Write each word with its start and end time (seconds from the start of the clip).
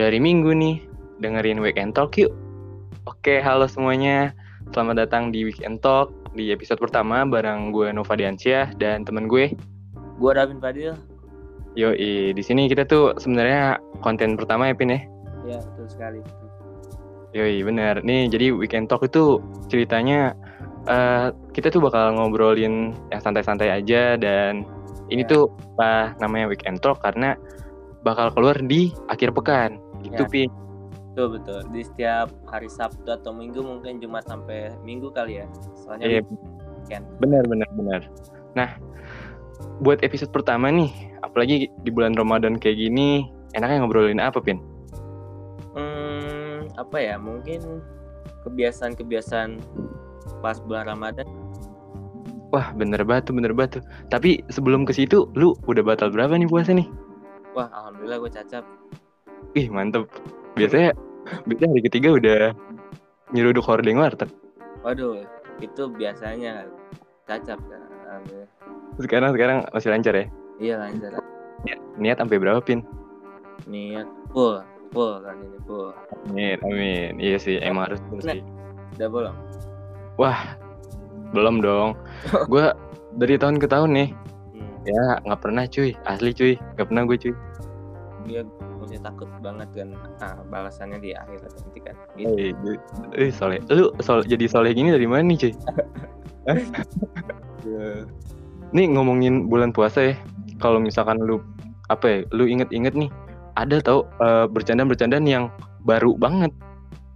Udah 0.00 0.08
hari 0.08 0.24
Minggu 0.24 0.56
nih, 0.56 0.80
dengerin 1.20 1.60
Weekend 1.60 1.92
Talk 1.92 2.16
yuk. 2.16 2.32
Oke, 3.04 3.36
halo 3.44 3.68
semuanya. 3.68 4.32
Selamat 4.72 5.04
datang 5.04 5.28
di 5.28 5.44
Weekend 5.44 5.84
Talk 5.84 6.08
di 6.32 6.48
episode 6.56 6.80
pertama 6.80 7.28
bareng 7.28 7.68
gue 7.68 7.92
Nova 7.92 8.16
Diansyah 8.16 8.80
dan 8.80 9.04
temen 9.04 9.28
gue. 9.28 9.52
Gue 10.16 10.32
Davin 10.32 10.56
Fadil. 10.56 10.96
Yoi, 11.76 12.32
di 12.32 12.40
sini 12.40 12.64
kita 12.64 12.88
tuh 12.88 13.12
sebenarnya 13.20 13.76
konten 14.00 14.40
pertama 14.40 14.72
ya 14.72 14.74
Pin 14.80 14.88
ya. 14.88 15.04
Ya 15.44 15.58
betul 15.60 15.84
sekali. 15.92 16.24
Yoi, 17.36 17.60
bener. 17.60 18.00
Nih, 18.00 18.32
jadi 18.32 18.56
Weekend 18.56 18.88
Talk 18.88 19.04
itu 19.04 19.36
ceritanya 19.68 20.32
uh, 20.88 21.28
kita 21.52 21.68
tuh 21.68 21.84
bakal 21.84 22.16
ngobrolin 22.16 22.96
yang 23.12 23.20
santai-santai 23.20 23.68
aja 23.68 24.16
dan 24.16 24.64
ini 25.12 25.28
Ya. 25.28 25.36
tuh 25.36 25.52
apa 25.76 26.16
namanya 26.24 26.48
Weekend 26.48 26.80
Talk 26.80 27.04
karena 27.04 27.36
bakal 28.00 28.32
keluar 28.32 28.56
di 28.64 28.96
akhir 29.12 29.36
pekan. 29.36 29.89
Gitu, 30.00 30.22
Ya. 30.22 30.28
Pin. 30.28 30.50
Betul 31.10 31.26
betul. 31.42 31.60
Di 31.74 31.82
setiap 31.84 32.28
hari 32.46 32.70
Sabtu 32.70 33.08
atau 33.10 33.34
Minggu 33.34 33.60
mungkin 33.60 33.98
Jumat 33.98 34.24
sampai 34.30 34.70
Minggu 34.86 35.10
kali 35.10 35.42
ya. 35.42 35.46
Soalnya 35.74 36.06
Iya, 36.06 36.20
weekend. 36.80 37.04
benar 37.18 37.42
benar 37.50 37.68
benar. 37.74 38.00
Nah, 38.54 38.78
buat 39.82 40.00
episode 40.06 40.30
pertama 40.30 40.70
nih, 40.70 40.88
apalagi 41.26 41.66
di 41.82 41.90
bulan 41.90 42.14
Ramadan 42.14 42.56
kayak 42.56 42.78
gini, 42.78 43.26
enaknya 43.52 43.82
ngobrolin 43.82 44.22
apa, 44.22 44.38
Pin? 44.38 44.62
Hmm, 45.74 46.70
apa 46.78 46.96
ya? 46.98 47.18
Mungkin 47.18 47.82
kebiasaan-kebiasaan 48.46 49.58
pas 50.40 50.56
bulan 50.62 50.88
Ramadan. 50.88 51.26
Wah, 52.50 52.74
bener 52.74 53.06
batu, 53.06 53.30
bener 53.30 53.54
batu. 53.54 53.78
Tapi 54.10 54.42
sebelum 54.50 54.82
ke 54.82 54.90
situ, 54.90 55.30
lu 55.38 55.54
udah 55.70 55.86
batal 55.86 56.10
berapa 56.10 56.34
nih 56.34 56.50
puasa 56.50 56.74
nih? 56.74 56.86
Wah, 57.54 57.70
alhamdulillah 57.70 58.18
gue 58.26 58.30
cacap. 58.30 58.64
Ih, 59.58 59.66
mantep. 59.66 60.06
Biasanya, 60.54 60.94
biasanya 61.46 61.70
hari 61.74 61.82
ketiga 61.86 62.08
udah 62.14 62.40
nyeruduk 63.34 63.66
hordeng 63.66 63.98
warteg. 63.98 64.30
Waduh, 64.86 65.26
itu 65.58 65.82
biasanya 65.90 66.66
cacap 67.26 67.58
kan. 67.66 67.82
Sekarang 68.98 69.30
sekarang 69.34 69.58
masih 69.70 69.90
lancar 69.90 70.14
ya? 70.14 70.26
Iya 70.60 70.74
lancar. 70.82 71.10
Niat 72.00 72.18
sampai 72.18 72.38
berapa, 72.40 72.58
Pin? 72.62 72.82
Niat 73.66 74.06
full, 74.32 74.62
full 74.94 75.20
kan 75.22 75.36
ini 75.38 75.58
full. 75.66 75.92
Amin, 76.30 76.56
amin. 76.64 77.12
Iya 77.20 77.36
sih, 77.38 77.56
emang 77.60 77.90
harus 77.90 78.00
sih. 78.22 78.42
Udah 78.98 79.08
belum? 79.08 79.34
Wah, 80.18 80.58
belum 81.34 81.62
dong. 81.62 81.94
Gua 82.50 82.74
dari 83.18 83.34
tahun 83.38 83.58
ke 83.58 83.66
tahun 83.66 83.90
nih, 83.94 84.08
Hmm. 84.50 84.74
ya 84.86 85.02
nggak 85.26 85.40
pernah 85.42 85.64
cuy, 85.66 85.90
asli 86.06 86.30
cuy, 86.34 86.54
nggak 86.76 86.86
pernah 86.90 87.02
gue 87.06 87.16
cuy. 87.18 87.34
Dia 88.28 88.42
masih 88.80 89.00
takut 89.04 89.28
banget 89.44 89.68
kan 89.76 89.88
ah, 90.24 90.40
balasannya 90.48 90.98
di 90.98 91.10
akhirat 91.12 91.52
nanti 91.52 91.80
kan. 91.84 91.94
Gitu. 92.16 92.56
Eh, 93.16 93.28
eh 93.28 93.30
soleh, 93.30 93.60
lu 93.68 93.92
sol 94.00 94.24
jadi 94.24 94.48
soleh 94.48 94.72
gini 94.72 94.90
dari 94.90 95.04
mana 95.04 95.24
nih 95.28 95.36
cuy? 95.48 95.52
Hah? 96.48 96.58
Nih 98.70 98.86
ngomongin 98.86 99.50
bulan 99.50 99.74
puasa 99.74 100.14
ya, 100.14 100.14
kalau 100.62 100.78
misalkan 100.78 101.18
lu 101.18 101.42
apa 101.90 102.06
ya, 102.06 102.18
lu 102.30 102.46
inget-inget 102.46 102.94
nih, 102.94 103.10
ada 103.58 103.82
tau 103.82 104.06
eh, 104.22 104.46
bercandaan-bercandaan 104.46 105.26
yang 105.26 105.50
baru 105.82 106.14
banget. 106.14 106.54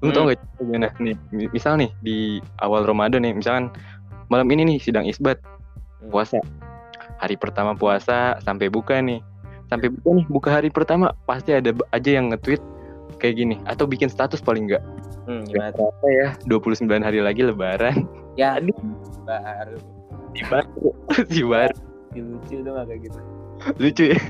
Lu 0.03 0.11
tau 0.11 0.27
Hmm. 0.29 0.35
gak 0.35 0.41
gimana? 0.59 0.89
Nih, 0.99 1.17
mi- 1.31 1.51
misal 1.55 1.79
nih 1.79 1.91
di 2.03 2.43
awal 2.59 2.85
Ramadan 2.85 3.23
nih, 3.23 3.39
misalkan 3.39 3.71
malam 4.29 4.51
ini 4.51 4.67
nih 4.67 4.79
sidang 4.83 5.07
isbat 5.07 5.39
Hmm. 6.03 6.11
puasa, 6.11 6.43
hari 7.23 7.39
pertama 7.39 7.73
puasa 7.79 8.37
sampai 8.43 8.67
buka 8.67 8.99
nih, 8.99 9.23
sampai 9.67 9.89
buka 9.91 10.11
nih, 10.13 10.27
buka 10.29 10.49
hari 10.51 10.69
pertama 10.69 11.13
pasti 11.25 11.53
ada 11.53 11.71
aja 11.91 12.11
yang 12.11 12.31
nge-tweet 12.31 12.61
kayak 13.17 13.35
gini 13.37 13.57
atau 13.65 13.85
bikin 13.85 14.09
status 14.09 14.39
paling 14.39 14.67
enggak 14.67 14.85
Hmm, 15.25 15.41
gimana? 15.45 15.73
terasa 15.73 16.09
ya 16.11 16.29
29 16.45 16.85
hari 17.01 17.19
lagi 17.19 17.41
lebaran 17.43 18.05
Ya, 18.37 18.59
Aduh. 18.59 18.77
baru. 19.25 19.79
si 20.35 20.43
baru 20.45 20.89
si 21.33 21.41
baru 21.43 21.77
Lucu 22.15 22.57
dong 22.61 22.77
kayak 22.85 23.01
gitu. 23.03 23.21
lucu 23.79 24.05
ya 24.13 24.21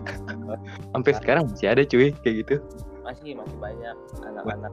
sampai 0.93 1.13
sekarang 1.15 1.45
masih 1.49 1.67
ada 1.69 1.83
cuy 1.83 2.15
kayak 2.23 2.37
gitu 2.41 2.55
Masih 3.03 3.35
masih 3.35 3.57
banyak 3.59 3.97
anak-anak. 4.23 4.73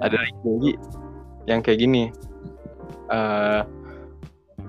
ada 0.00 0.16
lagi 0.16 0.72
yang 1.44 1.60
kayak 1.60 1.78
gini 1.78 2.08
eh 3.06 3.60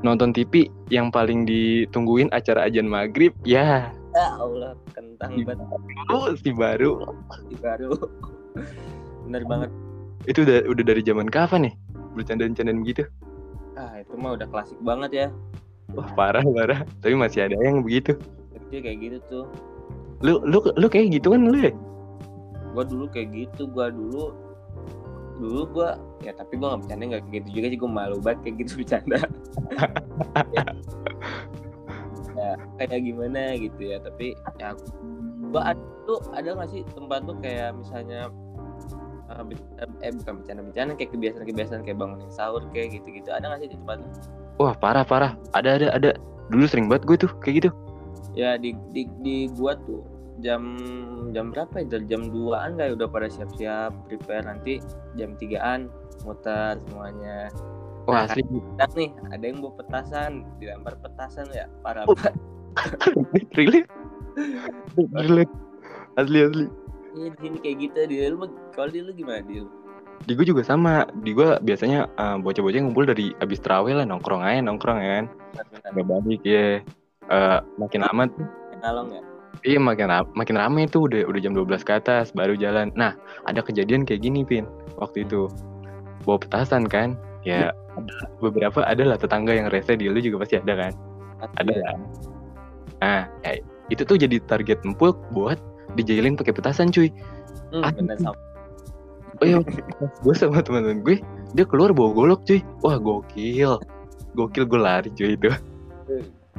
nonton 0.01 0.29
TV 0.29 0.67
yang 0.89 1.09
paling 1.09 1.47
ditungguin 1.47 2.27
acara 2.29 2.67
ajan 2.67 2.85
maghrib 2.85 3.31
ya 3.41 3.89
Ya 4.15 4.31
Allah, 4.39 4.73
kentang 4.95 5.43
banget. 5.43 5.67
Oh, 6.07 6.31
si 6.39 6.55
baru. 6.55 7.03
Si 7.51 7.55
baru. 7.59 7.91
Bener 9.27 9.43
banget. 9.43 9.69
itu 10.25 10.41
udah 10.41 10.65
udah 10.71 10.83
dari 10.87 11.03
zaman 11.03 11.27
kapan 11.29 11.69
nih? 11.69 11.73
Bercandaan-candaan 12.15 12.81
gitu? 12.87 13.03
Ah, 13.75 13.99
itu 13.99 14.15
mah 14.15 14.39
udah 14.39 14.47
klasik 14.47 14.79
banget 14.79 15.11
ya. 15.11 15.27
wah 15.93 16.07
parah 16.15 16.41
parah. 16.41 16.81
Tapi 17.03 17.13
masih 17.13 17.45
ada 17.45 17.59
yang 17.59 17.83
begitu. 17.83 18.15
Kecil 18.55 18.79
kayak 18.81 18.97
gitu 19.03 19.17
tuh. 19.27 19.45
lu 20.23 20.39
lu 20.47 20.63
lu 20.79 20.87
kayak 20.87 21.11
gitu 21.11 21.35
kan 21.35 21.51
lu 21.51 21.59
ya? 21.59 21.75
Gua 22.71 22.87
dulu 22.87 23.05
kayak 23.11 23.35
gitu, 23.35 23.67
gua 23.67 23.91
dulu 23.91 24.31
dulu 25.35 25.61
gua 25.75 25.99
ya 26.23 26.31
tapi 26.31 26.55
gua 26.55 26.73
nggak 26.73 26.87
bercanda 26.87 27.03
nggak 27.11 27.23
kayak 27.27 27.35
gitu 27.43 27.49
juga 27.59 27.67
sih. 27.67 27.77
Gua 27.83 27.91
malu 27.91 28.17
banget 28.23 28.39
kayak 28.47 28.55
gitu 28.63 28.71
bercanda 28.79 29.19
ya 32.35 32.51
kayak 32.83 33.01
gimana 33.03 33.55
gitu 33.55 33.81
ya 33.81 33.97
tapi 34.03 34.35
ya 34.59 34.75
gua 35.49 35.73
ada 35.73 35.83
tuh 36.05 36.19
ada 36.35 36.53
nggak 36.53 36.69
sih 36.69 36.81
tempat 36.93 37.25
tuh 37.25 37.37
kayak 37.41 37.73
misalnya 37.73 38.29
eh, 39.31 39.43
be- 39.43 39.67
eh 40.03 40.11
bukan 40.21 40.33
bercanda-bercanda 40.43 40.93
kayak 40.99 41.11
kebiasaan-kebiasaan 41.15 41.81
kayak 41.81 41.97
bangunin 41.97 42.29
sahur 42.29 42.61
kayak 42.75 42.99
gitu-gitu 42.99 43.31
ada 43.33 43.49
nggak 43.49 43.65
sih 43.65 43.69
di 43.73 43.77
tempat 43.79 43.97
lu? 44.03 44.09
wah 44.59 44.75
parah 44.75 45.03
parah. 45.03 45.31
Ada 45.51 45.79
ada 45.79 45.87
ada. 45.95 46.09
Dulu 46.51 46.65
sering 46.69 46.87
banget 46.87 47.03
gue 47.09 47.17
tuh 47.27 47.31
kayak 47.41 47.55
gitu. 47.63 47.69
Ya 48.35 48.59
di 48.59 48.75
di 48.91 49.07
di 49.23 49.47
gua 49.55 49.75
tuh 49.87 50.03
jam 50.43 50.77
jam 51.31 51.51
berapa 51.51 51.83
ya? 51.83 51.99
Jam 52.05 52.31
2an 52.31 52.75
kayak 52.79 52.99
udah 52.99 53.07
pada 53.07 53.27
siap-siap 53.31 53.91
prepare. 54.07 54.45
Nanti 54.45 54.79
jam 55.15 55.35
3an 55.39 55.91
muter 56.23 56.79
semuanya 56.89 57.51
wah 58.05 58.13
Nah, 58.15 58.25
asli. 58.27 58.41
dan 58.75 58.89
nih 58.93 59.09
ada 59.29 59.43
yang 59.43 59.57
bawa 59.59 59.73
petasan 59.75 60.31
dilempar 60.57 60.93
petasan 60.99 61.45
ya 61.51 61.65
parah 61.81 62.05
Oh. 62.05 62.13
banget. 62.13 62.33
Relate 63.55 63.87
relate 65.11 65.53
asli 66.15 66.39
asli. 66.41 66.65
Iya 67.15 67.27
di 67.31 67.37
sini 67.39 67.57
kayak 67.59 67.77
gitu. 67.79 67.99
Di 68.05 68.15
lu 68.27 68.37
kalau 68.71 68.89
di 68.91 68.99
lu 68.99 69.11
gimana 69.11 69.39
di 69.41 69.63
lu 69.63 69.69
di 70.21 70.31
gue 70.31 70.43
juga 70.43 70.61
sama. 70.61 71.07
Di 71.23 71.31
gue 71.31 71.59
biasanya 71.61 72.07
eh, 72.09 72.37
bocah-bocah 72.39 72.79
ngumpul 72.81 73.05
dari 73.05 73.31
abis 73.39 73.59
terawih 73.59 73.95
lah 73.95 74.03
nongkrong 74.03 74.41
aja 74.41 74.59
nongkrong 74.59 74.99
ya 74.99 75.11
kan? 75.17 75.25
Nggak 75.91 76.05
balik 76.05 76.41
ya 76.43 76.83
Eh, 77.25 77.59
makin 77.75 78.05
lama 78.05 78.29
tuh 78.29 78.45
ya? 79.09 79.21
Iya 79.65 79.79
makin 79.81 80.05
ra- 80.05 80.29
makin 80.35 80.61
rame 80.61 80.85
tuh 80.85 81.09
udah 81.09 81.25
udah 81.25 81.39
jam 81.41 81.57
12 81.57 81.81
ke 81.81 81.97
atas 81.97 82.29
baru 82.29 82.53
jalan. 82.53 82.93
Nah 82.93 83.17
ada 83.47 83.65
kejadian 83.65 84.05
kayak 84.05 84.21
gini 84.21 84.45
pin 84.45 84.67
waktu 84.99 85.25
itu. 85.25 85.49
Bawa 86.21 86.37
petasan 86.37 86.85
kan? 86.85 87.17
Ya 87.41 87.73
ada 87.95 88.15
beberapa 88.43 88.79
adalah 88.83 89.15
tetangga 89.15 89.55
yang 89.55 89.67
rese 89.71 89.95
di 89.95 90.11
lu 90.11 90.19
juga 90.19 90.43
pasti 90.43 90.59
ada 90.59 90.73
kan? 90.75 90.93
Ada 91.59 91.73
lah 91.73 91.97
nah 93.03 93.27
ya, 93.43 93.59
itu 93.91 94.07
tuh 94.07 94.15
jadi 94.15 94.39
target 94.47 94.81
empuk 94.87 95.19
buat 95.35 95.59
dijailin 95.99 96.39
pakai 96.39 96.55
petasan 96.55 96.89
cuy. 96.89 97.11
Hmm, 97.75 97.83
Ah. 97.83 97.91
bener 97.91 98.15
sama 98.21 98.37
oh 99.41 99.45
iya. 99.45 99.59
Gue 100.23 100.33
sama 100.35 100.63
teman-teman 100.63 101.03
gue 101.03 101.17
dia 101.55 101.65
keluar 101.67 101.91
bawa 101.91 102.11
golok 102.15 102.41
cuy. 102.47 102.63
Wah 102.83 102.95
gokil. 102.95 103.79
Gokil 104.35 104.63
gue 104.63 104.79
lari 104.79 105.09
cuy 105.11 105.35
itu. 105.35 105.51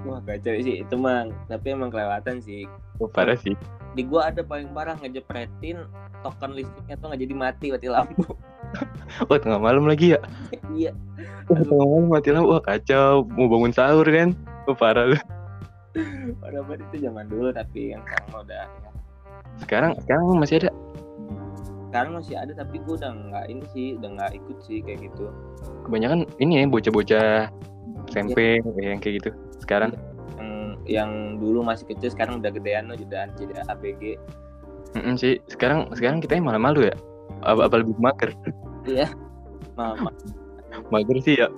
Wah 0.05 0.20
kacau 0.22 0.55
sih. 0.60 0.84
Itu 0.84 1.00
mah 1.00 1.32
tapi 1.49 1.72
emang 1.72 1.88
kelewatan 1.88 2.44
sih. 2.44 2.69
Oh, 3.00 3.08
parah 3.08 3.37
sih. 3.37 3.56
Di 3.96 4.05
gua 4.05 4.28
ada 4.28 4.44
paling 4.44 4.69
parah 4.76 4.96
ngejepretin 5.00 5.88
token 6.20 6.52
listriknya 6.52 6.96
tuh 7.00 7.06
nggak 7.12 7.20
jadi 7.25 7.34
mati 7.34 7.66
mati 7.72 7.88
lampu 7.88 8.25
wah 9.28 9.38
tengah 9.38 9.61
malam 9.61 9.84
lagi 9.88 10.17
ya? 10.17 10.20
Iya. 10.73 10.93
Wah, 11.49 11.61
tengah 11.62 11.87
malam 11.87 12.06
mati 12.11 12.28
lampu. 12.32 12.50
Wah 12.52 12.62
kacau. 12.62 13.25
Mau 13.34 13.49
bangun 13.49 13.73
sahur 13.73 14.06
kan? 14.06 14.34
Wah 14.67 14.76
parah 14.76 15.14
lu. 15.14 15.19
Parah 16.43 16.61
banget 16.67 16.84
itu 16.93 17.08
zaman 17.08 17.25
dulu 17.31 17.49
tapi 17.55 17.96
yang 17.96 18.02
sekarang 18.05 18.28
udah 18.44 18.64
ya. 18.69 18.90
sekarang 19.56 19.90
sekarang 20.05 20.25
masih 20.37 20.55
ada? 20.61 20.70
Sekarang 21.88 22.12
masih 22.20 22.34
ada 22.37 22.52
tapi 22.52 22.76
gua 22.84 23.00
udah 23.00 23.12
nggak 23.17 23.44
ini 23.49 23.64
sih 23.73 23.87
udah 23.96 24.08
nggak 24.20 24.32
ikut 24.37 24.58
sih 24.61 24.79
kayak 24.84 25.08
gitu. 25.08 25.32
Kebanyakan 25.88 26.29
ini 26.43 26.61
ya 26.61 26.64
bocah-bocah 26.69 27.49
SMP 28.12 28.61
yang 28.76 29.00
kayak 29.00 29.25
gitu 29.25 29.31
sekarang. 29.64 29.96
Yang 29.96 30.12
yang 30.87 31.11
dulu 31.43 31.67
masih 31.67 31.88
kecil 31.90 32.14
sekarang 32.14 32.38
udah 32.38 32.50
gedean 32.55 32.87
loh 32.87 32.94
udah 32.94 33.26
jadi 33.34 33.67
ABG 33.67 34.17
Mm-mm 34.96 35.19
sih 35.19 35.43
sekarang 35.50 35.90
sekarang 35.93 36.25
kita 36.25 36.38
yang 36.38 36.46
malah 36.49 36.62
malu 36.62 36.87
ya. 36.88 36.96
Apa, 37.44 37.69
apa 37.69 37.84
lebih 37.84 37.96
mager 38.00 38.32
iya 38.86 39.10
mama 39.76 40.10
mager 40.90 41.18
sih 41.22 41.34
ya. 41.38 41.48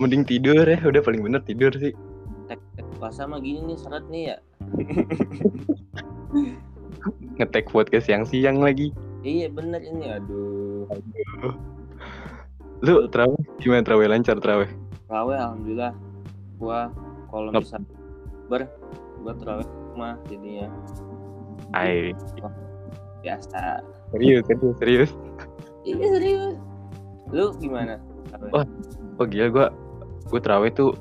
Mending 0.00 0.24
tidur 0.24 0.64
ya 0.64 0.80
udah 0.80 1.02
paling 1.04 1.20
bener 1.20 1.44
tidur 1.44 1.72
sih. 1.76 1.92
Tek 2.48 2.60
tek 2.76 2.86
puasa 2.96 3.28
mah 3.28 3.40
gini 3.40 3.60
nih 3.68 3.76
seret 3.76 4.04
nih 4.08 4.32
ya. 4.32 4.36
Ngetek 7.36 7.68
podcast 7.68 8.08
siang-siang 8.08 8.60
lagi. 8.60 8.92
Iya 9.20 9.52
bener 9.52 9.84
ini 9.84 10.16
aduh. 10.16 10.88
Lu 12.80 13.04
terawih? 13.12 13.44
Gimana 13.60 13.84
terawih? 13.84 14.08
Lancar 14.08 14.40
terawih? 14.40 14.70
Terawih 15.04 15.36
alhamdulillah. 15.36 15.92
Gua 16.56 16.88
kalau 17.28 17.52
bisa 17.52 17.76
ber 18.48 18.64
gua 19.20 19.36
terawih 19.36 19.68
rumah 19.92 20.16
jadinya. 20.32 20.72
Ai, 21.76 22.16
biasa. 23.20 23.84
Serius, 24.12 24.42
serius, 24.46 24.76
serius. 24.78 25.10
Iya 25.86 26.06
serius. 26.18 26.56
Lu 27.30 27.54
gimana? 27.58 27.98
Wah. 28.50 28.66
Oh 29.20 29.26
gila 29.28 29.46
gua 29.52 29.66
gua 30.32 30.40
terawih 30.40 30.72
tuh 30.72 30.96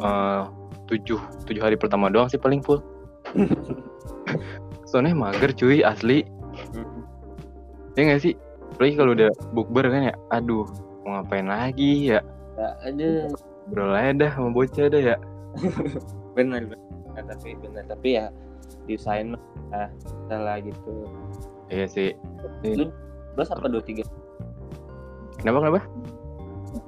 eh, 0.00 0.42
tujuh 0.86 1.18
tujuh 1.46 1.62
hari 1.62 1.74
pertama 1.74 2.08
doang 2.12 2.30
sih 2.30 2.40
paling 2.40 2.62
full. 2.62 2.80
Soalnya 4.88 5.16
mager 5.16 5.50
cuy 5.52 5.82
asli. 5.82 6.22
Ya 7.96 8.00
nggak 8.06 8.22
sih? 8.22 8.34
Apalagi 8.76 8.94
kalau 8.98 9.12
udah 9.16 9.30
bukber 9.56 9.88
kan 9.88 10.12
ya. 10.12 10.14
Aduh, 10.30 10.68
mau 11.02 11.20
ngapain 11.20 11.48
lagi 11.48 12.12
ya? 12.12 12.20
Ya, 12.56 12.68
aduh. 12.84 13.32
Bro 13.66 13.90
aja 13.90 14.14
dah 14.14 14.30
sama 14.30 14.54
bocah 14.54 14.86
dah 14.86 15.02
ya. 15.14 15.16
bener 16.36 16.68
bener 16.68 16.86
Nah, 17.16 17.24
tapi 17.32 17.56
bener 17.56 17.84
tapi 17.88 18.20
ya 18.20 18.28
diusahain 18.84 19.32
mah 19.32 19.42
ah, 19.72 19.88
salah 20.28 20.60
gitu 20.60 21.08
Iya 21.66 21.86
sih. 21.86 22.10
belas 23.34 23.50
apa 23.50 23.66
dua 23.66 23.82
tiga 23.82 24.04
Kenapa 25.36 25.58
kenapa? 25.60 25.80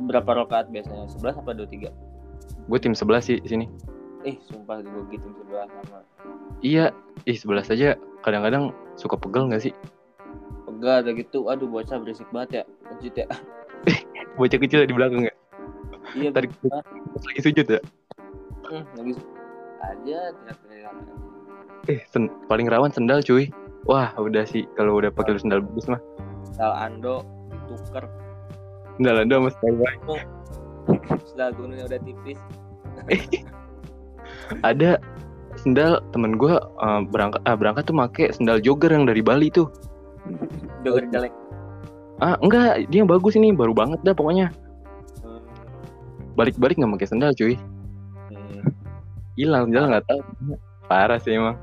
berapa 0.00 0.30
rokaat 0.36 0.68
biasanya 0.68 1.08
sebelas 1.08 1.34
apa 1.34 1.52
dua 1.52 1.64
tiga 1.64 1.90
Gue 2.66 2.76
tim 2.76 2.92
11 2.92 3.20
sih 3.22 3.38
sini. 3.42 3.64
eh 4.20 4.34
sumpah 4.42 4.80
gue 4.80 5.02
gitu 5.08 5.26
sebelah 5.32 5.64
sama 5.70 6.02
Iya, 6.58 6.90
ih 7.22 7.34
11 7.34 7.70
aja 7.70 7.88
kadang-kadang 8.20 8.70
suka 8.94 9.14
pegel 9.14 9.46
nggak 9.46 9.62
sih? 9.62 9.74
pegal 10.64 11.00
ada 11.00 11.10
gitu 11.10 11.48
aduh 11.48 11.66
bocah 11.66 11.96
berisik 11.96 12.28
banget 12.28 12.50
ya 12.52 12.62
lanjut 12.86 13.14
ya 13.14 13.26
Bocah 14.38 14.58
kecil 14.58 14.80
di 14.82 14.92
belakang 14.92 15.22
ya. 15.22 15.34
iya 16.14 16.28
pas 16.30 16.44
lagi 17.24 17.40
sujud 17.42 17.66
ya. 17.68 17.80
Hmm, 18.64 18.84
lagi 18.94 19.12
aja 19.80 20.18
teriak-teriak 20.36 20.94
Eh, 21.86 22.00
sen- 22.06 22.30
paling 22.46 22.66
rawan 22.66 22.90
sendal 22.90 23.18
cuy. 23.20 23.48
Wah, 23.88 24.12
udah 24.14 24.44
sih 24.44 24.68
kalau 24.76 25.00
udah 25.00 25.08
pakai 25.08 25.40
sendal 25.40 25.64
bagus 25.64 25.88
mah. 25.88 26.00
sendal 26.52 26.72
ando 26.76 27.16
ditukar 27.68 28.04
Sendal 28.98 29.16
Anda 29.24 29.34
sama 29.38 29.50
style 29.54 29.76
baik. 29.78 30.00
sendal 31.24 31.50
gunungnya 31.54 31.84
udah 31.86 32.00
tipis 32.02 32.38
Ada 34.68 34.98
sendal 35.56 36.02
temen 36.10 36.36
gue 36.36 36.52
berangkat 37.08 37.40
ah, 37.44 37.56
berangkat 37.56 37.88
tuh 37.88 37.96
make 37.96 38.28
sendal 38.34 38.58
jogger 38.58 38.90
yang 38.90 39.06
dari 39.06 39.22
Bali 39.24 39.48
tuh. 39.48 39.70
jogger 40.84 41.08
jelek 41.08 41.32
Ah, 42.18 42.34
enggak, 42.42 42.90
dia 42.90 42.98
yang 42.98 43.06
bagus 43.06 43.38
ini, 43.38 43.54
baru 43.54 43.70
banget 43.70 44.02
dah 44.02 44.10
pokoknya. 44.10 44.50
Hmm, 45.22 45.38
Balik-balik 46.34 46.74
nggak 46.74 46.98
pakai 46.98 47.08
sendal 47.14 47.30
cuy. 47.30 47.54
hmm. 48.34 48.74
Hilang, 49.38 49.70
sendal 49.70 49.86
nggak 49.86 50.04
tahu. 50.10 50.20
Parah 50.90 51.22
sih 51.22 51.38
emang. 51.38 51.54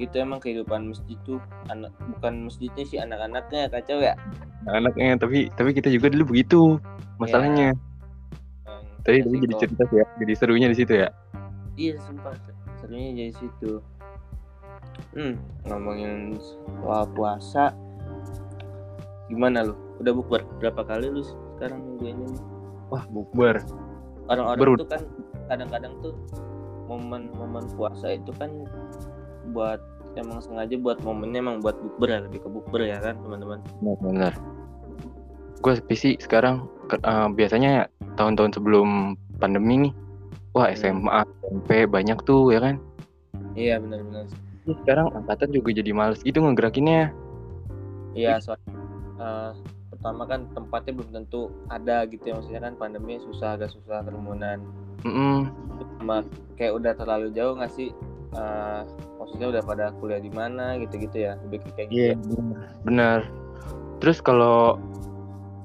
Gitu 0.00 0.16
emang 0.16 0.40
kehidupan 0.40 0.88
masjid 0.88 1.20
tuh 1.28 1.36
anak 1.68 1.92
bukan 2.16 2.48
masjidnya 2.48 2.84
sih 2.88 2.96
anak-anaknya 2.96 3.68
kacau 3.68 4.00
ya 4.00 4.16
Anaknya, 4.68 5.16
tapi 5.16 5.48
tapi 5.56 5.72
kita 5.72 5.88
juga 5.88 6.12
dulu 6.12 6.36
begitu 6.36 6.76
masalahnya. 7.16 7.72
Hmm, 8.68 8.84
Tadi 9.08 9.20
ya 9.20 9.24
tadi 9.24 9.36
sih, 9.36 9.40
jadi 9.48 9.54
cerita 9.56 9.82
sih 9.88 9.96
ya, 9.96 10.06
jadi 10.20 10.32
serunya 10.36 10.68
di 10.68 10.76
situ 10.76 10.92
ya. 11.00 11.08
Iya 11.80 11.96
sumpah 12.04 12.36
serunya 12.76 13.08
jadi 13.16 13.32
situ. 13.40 13.80
Hmm 15.16 15.40
ngomongin 15.64 16.36
soal 16.84 17.08
puasa 17.16 17.72
gimana 19.32 19.64
lu? 19.64 19.74
Udah 20.04 20.12
bukber 20.12 20.44
berapa 20.60 20.84
kali 20.84 21.08
lu 21.08 21.24
sekarang 21.56 21.80
minggu 21.80 22.04
ini? 22.12 22.26
Wah, 22.92 23.04
bukber. 23.08 23.64
Orang-orang 24.28 24.76
tuh 24.76 24.88
kan 24.92 25.02
kadang-kadang 25.48 25.92
tuh 26.04 26.14
momen-momen 26.84 27.64
puasa 27.80 28.12
itu 28.12 28.28
kan 28.36 28.52
buat 29.52 29.80
emang 30.18 30.42
sengaja 30.42 30.74
buat 30.80 30.98
momennya 31.06 31.38
emang 31.38 31.56
buat 31.62 31.78
bukber 31.78 32.08
ya 32.10 32.18
lebih 32.26 32.42
ke 32.42 32.48
bukber 32.50 32.80
ya 32.86 32.98
kan 32.98 33.14
teman-teman. 33.22 33.58
Benar, 33.80 33.96
benar. 34.02 34.32
Gue 35.60 35.76
sih 35.94 36.16
sekarang 36.18 36.66
eh, 36.90 37.28
biasanya 37.30 37.86
tahun-tahun 38.16 38.56
sebelum 38.56 39.14
pandemi 39.38 39.88
nih, 39.88 39.92
wah 40.56 40.68
Hmm. 40.72 41.04
SMA, 41.04 41.20
SMP 41.44 41.68
banyak 41.86 42.18
tuh 42.26 42.50
ya 42.50 42.60
kan. 42.60 42.76
Iya 43.54 43.78
benar-benar. 43.82 44.26
Sekarang 44.66 45.10
angkatan 45.14 45.50
juga 45.50 45.74
jadi 45.74 45.90
males 45.90 46.22
gitu 46.22 46.42
ngegerakinnya. 46.42 47.14
Iya 48.16 48.42
soal 48.42 48.58
eh, 49.20 49.52
pertama 49.90 50.24
kan 50.26 50.48
tempatnya 50.56 50.92
belum 50.96 51.10
tentu 51.12 51.52
ada 51.68 52.08
gitu 52.08 52.24
ya 52.30 52.34
maksudnya 52.38 52.62
kan 52.62 52.74
pandemi 52.78 53.20
susah 53.20 53.58
agak 53.58 53.70
susah 53.74 54.02
kerumunan. 54.02 54.62
Mm-mm. 55.00 55.48
sama 55.96 56.20
kayak 56.60 56.76
udah 56.76 56.92
terlalu 56.92 57.32
jauh 57.32 57.56
nggak 57.56 57.72
sih 57.72 57.88
Eh, 58.30 58.80
maksudnya 59.18 59.46
udah 59.50 59.62
pada 59.66 59.84
kuliah 59.98 60.22
di 60.22 60.30
mana 60.30 60.78
gitu-gitu 60.78 61.26
ya 61.26 61.34
lebih 61.42 61.66
kayak 61.74 61.88
gitu 61.90 61.98
Iya, 61.98 62.12
benar. 62.86 63.26
Terus 63.98 64.22
kalau 64.22 64.78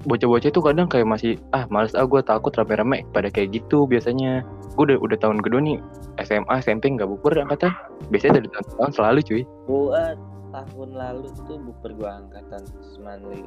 bocah-bocah 0.05 0.49
itu 0.49 0.61
kadang 0.61 0.89
kayak 0.89 1.05
masih 1.05 1.37
ah 1.53 1.65
males 1.69 1.93
ah 1.97 2.05
gue 2.05 2.21
takut 2.25 2.53
rame-rame 2.57 3.05
pada 3.13 3.29
kayak 3.29 3.53
gitu 3.53 3.85
biasanya. 3.85 4.41
Gue 4.73 4.89
udah 4.89 4.97
udah 4.97 5.17
tahun 5.21 5.45
kedua 5.45 5.61
nih 5.61 5.77
SMA 6.25 6.57
SMP 6.59 6.89
nggak 6.89 7.05
bukber 7.05 7.37
angkatan. 7.37 7.69
Biasanya 8.09 8.41
dari 8.41 8.49
tahun 8.49 8.65
tahun 8.81 8.91
selalu 8.97 9.19
cuy. 9.23 9.41
gua 9.65 10.03
tahun 10.49 10.89
lalu 10.95 11.27
tuh 11.45 11.57
bukber 11.61 11.91
gua 11.99 12.09
angkatan 12.23 12.63
Semanli 12.95 13.43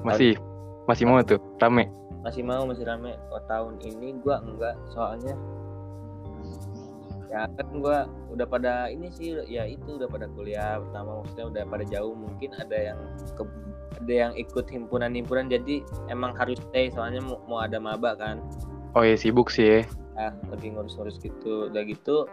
Masih 0.00 0.38
masih 0.86 1.04
mau 1.04 1.18
tuh 1.20 1.42
rame. 1.58 1.90
masih 2.22 2.42
mau 2.42 2.62
masih 2.66 2.86
rame 2.86 3.14
oh 3.30 3.42
tahun 3.50 3.78
ini 3.82 4.14
gua 4.22 4.38
enggak 4.42 4.74
soalnya 4.90 5.34
ya 7.36 7.44
kan 7.52 7.68
gua 7.84 8.08
udah 8.32 8.48
pada 8.48 8.88
ini 8.88 9.12
sih 9.12 9.36
ya 9.44 9.68
itu 9.68 10.00
udah 10.00 10.08
pada 10.08 10.24
kuliah 10.32 10.80
pertama 10.80 11.20
maksudnya 11.20 11.46
udah 11.52 11.62
pada 11.68 11.84
jauh 11.84 12.16
mungkin 12.16 12.56
ada 12.56 12.76
yang 12.96 13.00
ke 13.36 13.44
ada 14.00 14.12
yang 14.12 14.32
ikut 14.40 14.64
himpunan-himpunan 14.72 15.52
jadi 15.52 15.84
emang 16.08 16.32
harus 16.32 16.56
stay 16.72 16.88
soalnya 16.88 17.20
mau, 17.20 17.36
mau 17.44 17.60
ada 17.60 17.76
maba 17.76 18.16
kan 18.16 18.40
Oh 18.96 19.04
ya 19.04 19.12
sibuk 19.12 19.52
sih 19.52 19.68
ya. 19.68 19.80
ya 20.16 20.28
lebih 20.48 20.72
ngurus-ngurus 20.72 21.20
gitu 21.20 21.68
udah 21.68 21.84
gitu 21.84 22.24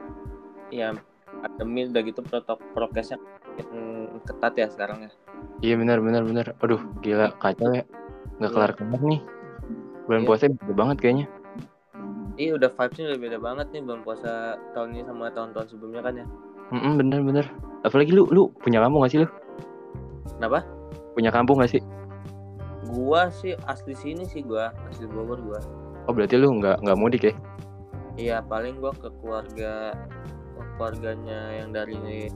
ya 0.72 0.96
pandemi 1.44 1.92
udah 1.92 2.00
gitu 2.08 2.24
protokol 2.24 2.64
prokesnya 2.72 3.20
ketat 4.24 4.56
ya 4.56 4.68
sekarang 4.72 5.04
ya 5.08 5.12
Iya 5.64 5.76
benar 5.80 6.00
benar 6.00 6.24
benar. 6.28 6.46
Aduh 6.60 6.80
gila 7.04 7.32
kacau 7.40 7.72
ya. 7.72 7.84
Nggak 8.40 8.52
Iya. 8.52 8.56
kelar 8.56 8.72
kelar 8.76 9.02
nih. 9.04 9.22
Bulan 10.08 10.22
Iya. 10.24 10.28
puasa 10.28 10.44
beda 10.52 10.74
banget 10.76 10.98
kayaknya. 11.00 11.26
Iya 12.38 12.58
udah 12.58 12.70
vibesnya 12.74 13.14
udah 13.14 13.20
beda 13.20 13.38
banget 13.42 13.68
nih 13.74 13.82
bulan 13.86 14.02
puasa 14.02 14.58
tahun 14.74 14.98
ini 14.98 15.04
sama 15.06 15.30
tahun-tahun 15.34 15.68
sebelumnya 15.70 16.02
kan 16.04 16.16
ya 16.22 16.28
Mm 16.74 16.98
bener 16.98 17.22
bener. 17.22 17.46
Apalagi 17.86 18.10
lu 18.16 18.26
lu 18.34 18.50
punya 18.64 18.82
kampung 18.82 19.06
gak 19.06 19.14
sih 19.14 19.22
lu? 19.22 19.28
kenapa 20.40 20.66
Punya 21.14 21.30
kampung 21.30 21.62
gak 21.62 21.70
sih? 21.70 21.84
gua 22.90 23.30
sih 23.30 23.54
asli 23.70 23.94
sini 23.94 24.26
sih 24.26 24.42
gua 24.42 24.74
asli 24.90 25.06
Bogor 25.10 25.38
gua 25.42 25.60
Oh 26.06 26.14
berarti 26.14 26.36
lu 26.36 26.50
nggak 26.60 26.82
nggak 26.84 26.98
mudik 27.00 27.24
ya? 27.30 27.34
iya 28.20 28.38
paling 28.44 28.78
gua 28.82 28.94
ke 28.94 29.10
keluarga 29.22 29.94
ke 30.54 30.62
keluarganya 30.78 31.64
yang 31.64 31.70
dari 31.74 32.28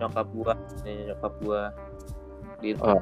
nyokap 0.00 0.26
gua 0.32 0.54
nih, 0.82 1.12
nyokap 1.12 1.32
gua 1.44 1.62
di 2.64 2.72
Oh. 2.80 3.00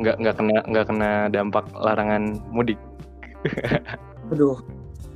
Nggak 0.00 0.16
nggak 0.20 0.34
kena 0.38 0.58
nggak 0.66 0.86
kena 0.90 1.10
dampak 1.30 1.64
larangan 1.76 2.38
mudik. 2.50 2.80
aduh 4.32 4.56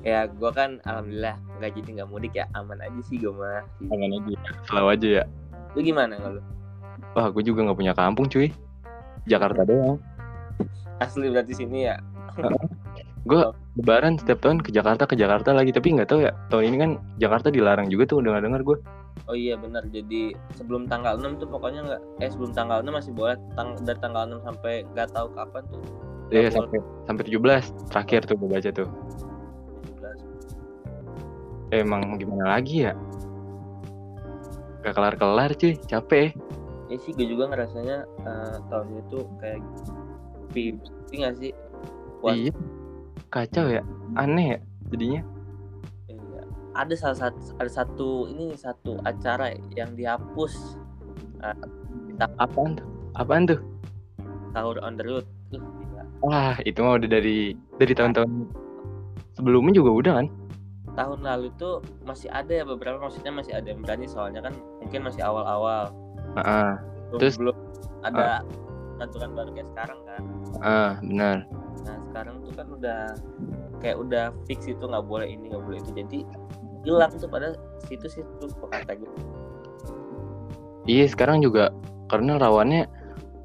ya 0.08 0.20
gua 0.26 0.50
kan 0.50 0.80
alhamdulillah 0.82 1.36
nggak 1.60 1.70
jadi 1.76 1.88
nggak 2.00 2.08
mudik 2.08 2.32
ya 2.32 2.48
aman 2.52 2.80
aja 2.80 3.00
sih 3.04 3.20
gua 3.20 3.32
mah 3.36 3.62
Aman 3.92 4.10
aja. 4.16 4.32
Selalu 4.64 4.88
aja 4.88 5.08
ya. 5.20 5.24
lu 5.76 5.80
gimana 5.84 6.16
kalau 6.16 6.40
Wah 7.12 7.28
gue 7.28 7.42
juga 7.42 7.62
nggak 7.62 7.78
punya 7.78 7.94
kampung 7.94 8.26
cuy. 8.26 8.48
Jakarta 9.24 9.62
doang. 9.68 10.00
asli 10.98 11.30
berarti 11.30 11.54
sini 11.54 11.86
ya 11.86 11.96
Gue 13.22 13.44
lebaran 13.76 14.16
setiap 14.16 14.40
tahun 14.40 14.64
ke 14.64 14.72
Jakarta 14.72 15.04
ke 15.04 15.14
Jakarta 15.14 15.52
lagi 15.52 15.68
tapi 15.68 15.92
nggak 15.92 16.08
tahu 16.08 16.24
ya 16.24 16.32
tahun 16.48 16.64
ini 16.64 16.76
kan 16.78 16.90
Jakarta 17.20 17.52
dilarang 17.52 17.86
juga 17.86 18.08
tuh 18.08 18.24
dengar 18.24 18.40
dengar 18.40 18.64
gue. 18.64 18.78
Oh 19.28 19.36
iya 19.36 19.58
benar. 19.58 19.84
Jadi 19.90 20.32
sebelum 20.56 20.88
tanggal 20.88 21.20
6 21.20 21.36
tuh 21.36 21.48
pokoknya 21.50 21.84
nggak 21.84 22.00
eh 22.24 22.30
sebelum 22.32 22.56
tanggal 22.56 22.80
6 22.80 22.88
masih 22.88 23.12
boleh 23.12 23.36
tang 23.52 23.76
dari 23.84 23.98
tanggal 24.00 24.24
6 24.24 24.46
sampai 24.48 24.74
nggak 24.96 25.08
tahu 25.12 25.28
kapan 25.36 25.62
tuh. 25.68 25.82
Iya 26.32 26.48
sampai 26.52 26.78
sampai 27.04 27.22
17 27.28 27.90
terakhir 27.92 28.20
tuh 28.24 28.36
gue 28.40 28.48
baca 28.48 28.70
tuh. 28.72 28.88
17. 31.68 31.76
Emang 31.76 32.16
gimana 32.16 32.56
lagi 32.56 32.88
ya? 32.88 32.92
Gak 34.80 34.94
kelar 34.94 35.14
kelar 35.14 35.50
cuy, 35.52 35.74
capek. 35.84 36.32
Ya 36.88 36.96
sih 36.96 37.12
gue 37.12 37.28
juga 37.28 37.52
ngerasanya 37.52 37.96
eh, 38.24 38.56
tahun 38.72 38.86
ini 38.88 39.02
tuh 39.12 39.24
kayak 39.36 39.60
tapi 40.48 40.72
nggak 41.12 41.34
sih? 41.36 41.52
Puas- 42.24 42.36
Iya. 42.40 42.52
Kacau 43.28 43.68
ya, 43.68 43.82
aneh 44.16 44.56
ya 44.56 44.58
jadinya. 44.88 45.22
Iya. 46.08 46.40
Ada 46.72 46.94
salah 46.96 47.18
satu 47.28 47.40
ada 47.60 47.70
satu 47.70 48.08
ini 48.32 48.56
satu 48.56 48.96
acara 49.04 49.52
yang 49.76 49.92
dihapus. 49.92 50.80
Ah, 51.44 51.52
Apaan 52.40 52.80
tuh? 52.80 52.86
Apaan 53.14 53.44
tuh? 53.46 53.60
sahur 54.48 54.80
on 54.80 54.96
the 54.96 55.04
road 55.04 55.28
uh, 55.52 55.60
gila. 55.60 56.02
Wah, 56.24 56.56
itu 56.64 56.80
mah 56.80 56.96
udah 56.96 57.06
dari 57.06 57.52
dari 57.76 57.92
tahun-tahun 57.92 58.48
sebelumnya 59.36 59.76
juga 59.76 59.90
udah 59.92 60.12
kan? 60.18 60.26
Tahun 60.98 61.22
lalu 61.22 61.54
tuh 61.54 61.78
masih 62.02 62.26
ada 62.34 62.50
ya 62.50 62.64
beberapa 62.66 62.98
maksudnya 62.98 63.30
masih 63.30 63.54
ada 63.54 63.70
yang 63.70 63.80
berani 63.86 64.10
soalnya 64.10 64.42
kan 64.42 64.54
mungkin 64.82 65.06
masih 65.06 65.22
awal-awal. 65.22 65.94
Heeh. 66.34 66.70
belum, 67.08 67.20
Terus- 67.22 67.38
belum 67.38 67.56
ada 68.02 68.42
aturan 68.98 69.30
baru 69.32 69.50
kayak 69.54 69.68
sekarang 69.70 70.00
kan. 70.04 70.22
Ah, 70.58 70.92
benar. 71.00 71.46
nah 71.86 71.96
sekarang 72.10 72.42
tuh 72.42 72.52
kan 72.58 72.66
udah 72.74 73.00
kayak 73.78 73.96
udah 74.02 74.24
fix 74.44 74.66
itu 74.66 74.82
nggak 74.82 75.06
boleh 75.06 75.30
ini 75.30 75.54
nggak 75.54 75.62
boleh 75.62 75.78
itu. 75.78 75.90
Jadi 75.94 76.18
hilang 76.82 77.14
tuh 77.14 77.30
pada 77.30 77.54
situ 77.86 78.10
situ 78.10 78.44
kata 78.66 78.98
gue 78.98 79.12
Iya, 80.88 81.04
sekarang 81.08 81.44
juga 81.44 81.70
karena 82.08 82.40
rawannya 82.40 82.88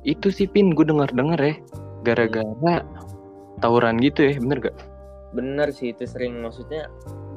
itu 0.03 0.31
sih 0.31 0.47
Pin, 0.47 0.71
gue 0.71 0.87
dengar-dengar 0.87 1.39
ya 1.39 1.55
gara-gara 2.03 2.83
tawuran 3.59 3.99
gitu 3.99 4.27
ya, 4.27 4.35
bener 4.39 4.59
gak? 4.59 4.75
bener 5.33 5.67
sih 5.71 5.91
itu 5.91 6.03
sering. 6.05 6.39
Maksudnya 6.39 6.87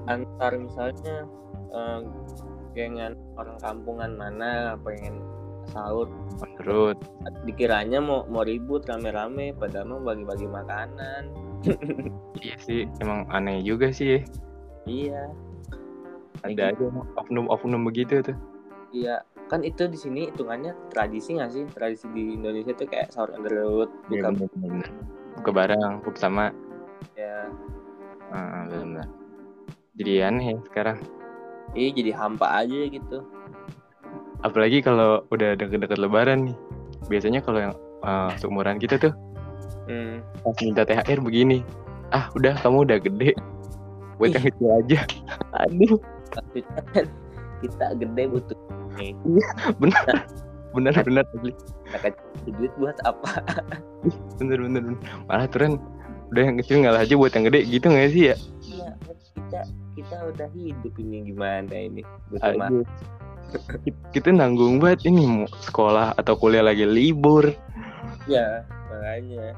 antar 0.07 0.53
misalnya 0.57 1.27
eh, 1.71 2.01
gengan 2.73 3.15
orang 3.37 3.57
kampungan 3.59 4.13
mana 4.15 4.77
pengen 4.81 5.21
sahur 5.67 6.07
Menurut 6.39 6.95
dikiranya 7.43 7.99
mau 7.99 8.23
mau 8.27 8.47
ribut 8.47 8.87
rame-rame 8.87 9.51
padahal 9.53 9.87
mau 9.89 10.01
bagi-bagi 10.01 10.47
makanan 10.47 11.23
iya 12.45 12.55
sih, 12.61 12.87
emang 13.01 13.27
aneh 13.29 13.59
juga 13.61 13.91
sih 13.91 14.15
ya. 14.15 14.21
iya 14.87 15.23
Ada 16.45 16.71
aja 16.71 16.87
oknum-oknum 17.19 17.83
begitu 17.83 18.23
tuh. 18.23 18.37
iya 18.93 19.25
kan 19.47 19.63
itu 19.63 19.87
di 19.87 19.99
sini 19.99 20.31
hitungannya 20.31 20.75
tradisi 20.91 21.35
nggak 21.35 21.51
sih 21.51 21.65
tradisi 21.71 22.07
di 22.11 22.35
Indonesia 22.35 22.71
tuh 22.71 22.87
kayak 22.87 23.11
sahur 23.11 23.35
on 23.35 23.43
the 23.43 23.51
road 23.51 23.91
Iya, 24.07 24.23
buka 24.23 24.47
bener-bener. 24.47 24.87
Buka 25.37 25.51
barang, 25.53 25.93
buka 26.03 26.19
sama. 26.19 26.47
ya 27.15 27.51
Ah, 28.29 28.67
benar. 28.69 29.07
Jadi 29.97 30.12
aneh 30.23 30.47
ya 30.53 30.59
sekarang. 30.69 30.99
iya 31.75 31.91
jadi 31.93 32.12
hampa 32.15 32.47
aja 32.62 32.88
gitu 32.88 33.26
Apalagi 34.45 34.85
kalau 34.85 35.25
udah 35.33 35.57
deket-deket 35.59 35.99
lebaran 35.99 36.53
nih. 36.53 36.57
Biasanya 37.09 37.41
kalau 37.43 37.59
yang 37.61 37.75
ah, 38.05 38.31
seumuran 38.38 38.76
kita 38.76 39.00
tuh 39.00 39.12
hmm. 39.88 40.21
pas 40.45 40.57
minta 40.62 40.85
THR 40.85 41.19
begini. 41.25 41.65
Ah, 42.15 42.31
udah 42.37 42.55
kamu 42.61 42.87
udah 42.87 42.99
gede. 43.03 43.33
Buat 44.21 44.37
yang 44.38 44.45
kecil 44.49 44.69
aja. 44.85 44.99
Aduh, 45.67 45.99
kita 47.61 47.87
gede 47.97 48.25
butuh 48.29 48.59
nih 48.97 49.12
bener. 49.81 50.17
Bener 50.75 50.93
bener 50.93 51.25
asli. 51.25 51.53
kita 51.88 52.09
duit 52.53 52.73
buat 52.76 52.97
apa 53.09 53.41
bener 54.37 54.59
bener 54.61 54.83
bener. 54.85 55.00
malah 55.25 55.49
turun 55.49 55.81
udah 56.35 56.43
yang 56.43 56.57
kecil 56.61 56.85
ngalah 56.85 57.00
aja 57.00 57.15
buat 57.17 57.33
yang 57.33 57.49
gede 57.49 57.61
gitu 57.65 57.87
nggak 57.88 58.11
sih 58.12 58.23
ya 58.29 58.37
iya 58.67 58.88
kita 59.33 59.61
kita 59.97 60.17
udah 60.29 60.49
hidup 60.53 60.95
ini 61.00 61.33
gimana 61.33 61.73
ini? 61.73 62.05
Butuh 62.29 62.53
makan 62.55 62.85
kita 64.11 64.33
nanggung 64.33 64.83
banget 64.83 65.07
ini 65.09 65.23
mau 65.25 65.47
sekolah 65.62 66.17
atau 66.19 66.35
kuliah 66.35 66.65
lagi 66.65 66.85
libur. 66.85 67.53
Ya 68.26 68.67
makanya. 68.91 69.55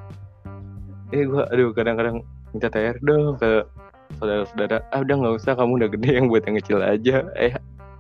Eh 1.15 1.25
gua 1.25 1.49
aduh 1.49 1.73
kadang-kadang 1.73 2.21
minta 2.53 2.69
THR 2.69 2.97
dong 3.01 3.41
ke 3.41 3.65
saudara-saudara. 4.21 4.85
Ah 4.93 5.01
udah 5.01 5.15
nggak 5.17 5.35
usah 5.41 5.53
kamu 5.57 5.73
udah 5.85 5.89
gede 5.97 6.11
yang 6.21 6.27
buat 6.29 6.45
yang 6.45 6.57
kecil 6.61 6.79
aja. 6.85 7.25
Eh. 7.37 7.55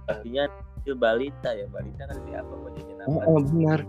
Artinya 0.08 0.44
kecil 0.80 0.94
balita 0.96 1.50
ya 1.52 1.66
balita 1.68 2.02
kan 2.04 2.16
siapa 2.28 2.52
mau 2.52 2.70
jajan 2.72 2.98
apa 3.04 3.18
oh, 3.28 3.40
benar. 3.40 3.80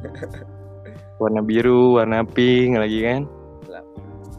Warna 1.20 1.44
biru 1.44 2.00
warna 2.00 2.24
pink 2.24 2.80
lagi 2.80 3.04
kan 3.04 3.28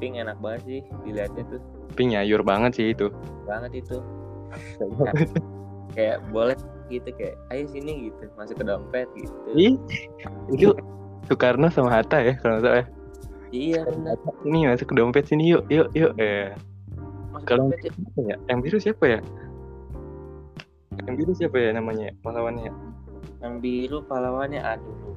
pink 0.01 0.17
enak 0.17 0.37
banget 0.41 0.61
sih 0.65 0.81
dilihatnya 1.05 1.43
tuh 1.47 1.61
pink 1.93 2.09
nyayur 2.11 2.41
banget 2.41 2.71
sih 2.73 2.85
itu 2.91 3.13
banget 3.45 3.85
itu 3.85 3.97
kayak 5.93 6.17
boleh 6.33 6.57
gitu 6.89 7.07
kayak 7.15 7.37
ayo 7.53 7.63
sini 7.69 8.09
gitu 8.09 8.25
masuk 8.35 8.57
ke 8.59 8.65
dompet 8.65 9.07
gitu 9.13 9.35
Ih, 9.53 9.75
itu 10.51 10.73
Soekarno 11.29 11.69
sama 11.69 11.93
Hatta 11.93 12.19
ya 12.19 12.33
kalau 12.41 12.57
nggak 12.57 12.65
salah 12.65 12.77
ya. 12.81 12.85
iya 13.53 13.79
benar 13.85 14.17
ini 14.43 14.67
masuk 14.67 14.89
ke 14.89 14.95
dompet 14.97 15.23
sini 15.29 15.53
yuk 15.53 15.63
yuk 15.69 15.87
yuk 15.93 16.11
eh 16.17 16.51
Kalau- 17.47 17.71
ya. 17.71 18.35
Ya? 18.35 18.35
Yang 18.51 18.59
biru 18.67 18.77
siapa 18.77 19.05
ya? 19.07 19.19
Yang 20.99 21.15
biru 21.15 21.31
siapa 21.33 21.57
ya 21.57 21.69
namanya 21.71 22.11
pahlawannya? 22.21 22.69
yang 23.41 23.57
biru 23.57 24.05
pahlawannya 24.05 24.61
aduh 24.61 25.10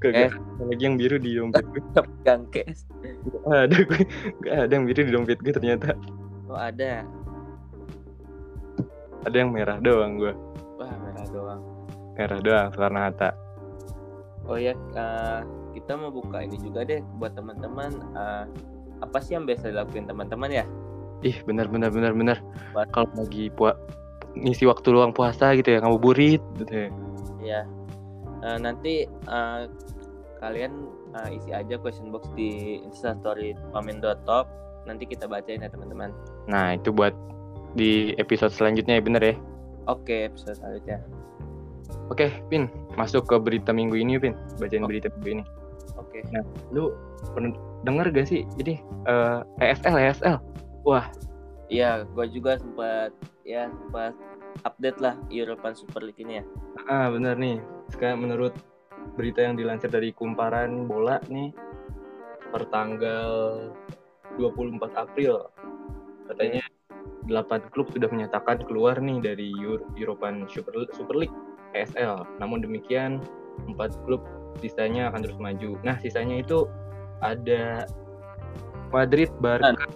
Gak, 0.00 0.12
Eh. 0.12 0.32
lagi 0.60 0.82
yang 0.82 0.96
biru 0.96 1.16
di 1.16 1.34
dompet 1.34 1.64
gue. 1.66 1.82
pegang 1.94 2.42
kes 2.48 2.88
Gak 3.22 3.58
ada 3.62 3.76
gue. 3.78 4.00
Gak 4.40 4.56
ada 4.58 4.72
yang 4.72 4.84
biru 4.84 5.00
di 5.02 5.12
dompet 5.12 5.38
gue 5.38 5.52
ternyata. 5.52 5.92
oh 6.46 6.56
ada 6.56 7.04
Ada 9.20 9.36
yang 9.36 9.50
merah 9.50 9.76
doang 9.78 10.16
gue. 10.16 10.32
wah 10.74 10.94
merah 10.98 11.26
doang 11.28 11.60
Merah 12.12 12.38
doang 12.38 12.66
Soekarno 12.70 13.00
Hatta. 13.00 13.30
oh 14.42 14.56
ya 14.56 14.72
eh, 14.72 15.40
kita 15.70 15.92
mau 15.94 16.10
buka 16.10 16.40
ini 16.40 16.56
juga 16.56 16.82
deh 16.82 16.98
buat 17.16 17.32
teman-teman 17.32 17.92
eh, 18.10 18.44
apa 18.98 19.18
sih 19.18 19.32
yang 19.32 19.44
biasa 19.44 19.68
dilakuin 19.68 20.04
teman-teman 20.04 20.50
ya 20.50 20.64
Ih 21.20 21.36
bener 21.44 21.68
bener 21.68 21.92
bener. 21.92 22.40
Buat- 22.72 22.88
Kalau 22.90 23.12
lagi 23.14 23.48
puas 23.50 23.76
ngisi 24.32 24.64
waktu 24.64 24.88
luang 24.88 25.12
puasa 25.12 25.52
gitu 25.52 25.68
ya 25.68 25.78
ngabuburit 25.78 26.40
gitu 26.56 26.72
ya. 26.72 26.88
ya 27.42 27.60
Eh, 28.40 28.58
nanti 28.58 29.04
eh, 29.06 29.62
kalian 30.40 30.72
eh, 31.12 31.36
isi 31.36 31.50
aja 31.52 31.76
question 31.76 32.08
box 32.08 32.24
di 32.32 32.80
instastory 32.80 33.52
pamen.top 33.70 34.48
nanti 34.88 35.04
kita 35.04 35.28
bacain 35.28 35.60
ya 35.60 35.68
teman-teman 35.68 36.08
Nah 36.48 36.72
itu 36.74 36.88
buat 36.88 37.12
di 37.76 38.16
episode 38.16 38.50
selanjutnya 38.50 38.98
ya 38.98 39.02
bener 39.04 39.22
ya. 39.22 39.34
oke 39.86 40.32
episode 40.32 40.56
selanjutnya 40.56 41.04
Oke, 42.10 42.26
Pin, 42.50 42.66
masuk 42.98 43.22
ke 43.30 43.38
berita 43.38 43.70
minggu 43.70 43.94
ini, 43.94 44.18
Pin. 44.18 44.34
Bacain 44.58 44.82
Oh. 44.82 44.90
berita 44.90 45.06
minggu 45.14 45.30
ini. 45.38 45.44
oke 45.94 46.18
Lu 46.74 46.90
pernah 47.34 47.54
denger 47.86 48.10
gak 48.10 48.26
sih 48.26 48.42
ini 48.58 48.82
eh 49.06 49.38
ESL 49.62 49.94
ESL? 49.94 50.36
Iya, 51.70 52.02
gue 52.10 52.26
juga 52.34 52.58
sempat 52.58 53.14
ya 53.46 53.70
sempat 53.70 54.10
update 54.64 54.98
lah 55.00 55.14
European 55.32 55.74
Super 55.74 56.04
League 56.04 56.20
ini 56.20 56.40
ya. 56.40 56.44
Ah 56.88 57.08
benar 57.08 57.36
nih. 57.36 57.58
Sekarang 57.90 58.24
menurut 58.24 58.54
berita 59.16 59.40
yang 59.44 59.56
dilansir 59.56 59.88
dari 59.88 60.12
kumparan 60.12 60.84
bola 60.86 61.18
nih 61.32 61.50
per 62.50 62.66
tanggal 62.68 63.30
24 64.36 64.80
April 64.94 65.50
katanya 66.30 66.62
8 67.26 67.74
klub 67.74 67.90
sudah 67.90 68.10
menyatakan 68.10 68.62
keluar 68.66 68.98
nih 68.98 69.18
dari 69.22 69.50
Euro- 69.58 69.86
European 69.98 70.46
Super, 70.50 70.86
Super 70.94 71.16
League 71.26 71.34
ESL. 71.74 72.26
Namun 72.38 72.62
demikian 72.62 73.22
empat 73.66 73.94
klub 74.06 74.22
sisanya 74.58 75.10
akan 75.10 75.20
terus 75.26 75.38
maju. 75.38 75.78
Nah 75.86 75.98
sisanya 76.02 76.42
itu 76.42 76.66
ada 77.22 77.86
Madrid, 78.90 79.30
Barca, 79.38 79.86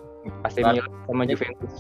AC 0.47 0.63
Milan 0.63 0.87
sama 1.11 1.23
Juventus. 1.27 1.75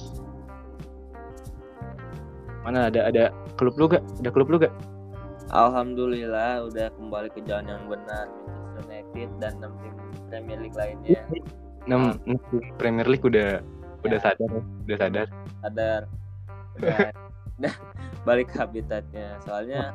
Mana 2.64 2.88
ada 2.88 3.06
ada 3.06 3.24
klub 3.54 3.76
lu 3.76 3.86
gak? 3.86 4.02
Ada 4.20 4.30
klub 4.32 4.48
lu 4.48 4.56
gak? 4.58 4.72
Alhamdulillah 5.52 6.64
udah 6.66 6.88
kembali 6.96 7.28
ke 7.30 7.44
jalan 7.44 7.68
yang 7.68 7.84
benar 7.86 8.26
Manchester 8.80 8.82
United 8.88 9.28
dan 9.38 9.52
6 9.60 9.82
tim 9.84 9.94
Premier 10.26 10.58
League 10.58 10.74
lainnya 10.74 11.20
6, 11.84 12.24
Premier 12.80 13.06
League 13.06 13.22
udah 13.22 13.60
udah 14.02 14.18
Ya. 14.18 14.24
sadar 14.24 14.48
ya, 14.50 14.62
udah 14.84 14.96
sadar. 14.98 15.26
sadar 15.60 16.00
udah, 16.76 16.98
udah 17.60 17.74
balik 18.24 18.48
ke 18.50 18.56
habitatnya. 18.56 19.36
Soalnya 19.40 19.92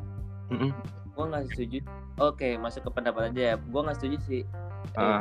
Mm-mm. 0.49 0.69
gue 1.11 1.25
nggak 1.25 1.45
setuju. 1.51 1.77
Oke, 2.17 2.57
masuk 2.57 2.85
ke 2.85 2.91
pendapat 2.93 3.33
aja 3.33 3.41
ya. 3.41 3.55
Gue 3.57 3.81
nggak 3.81 3.97
setuju 3.97 4.17
sih. 4.25 4.43
Eh, 4.95 5.19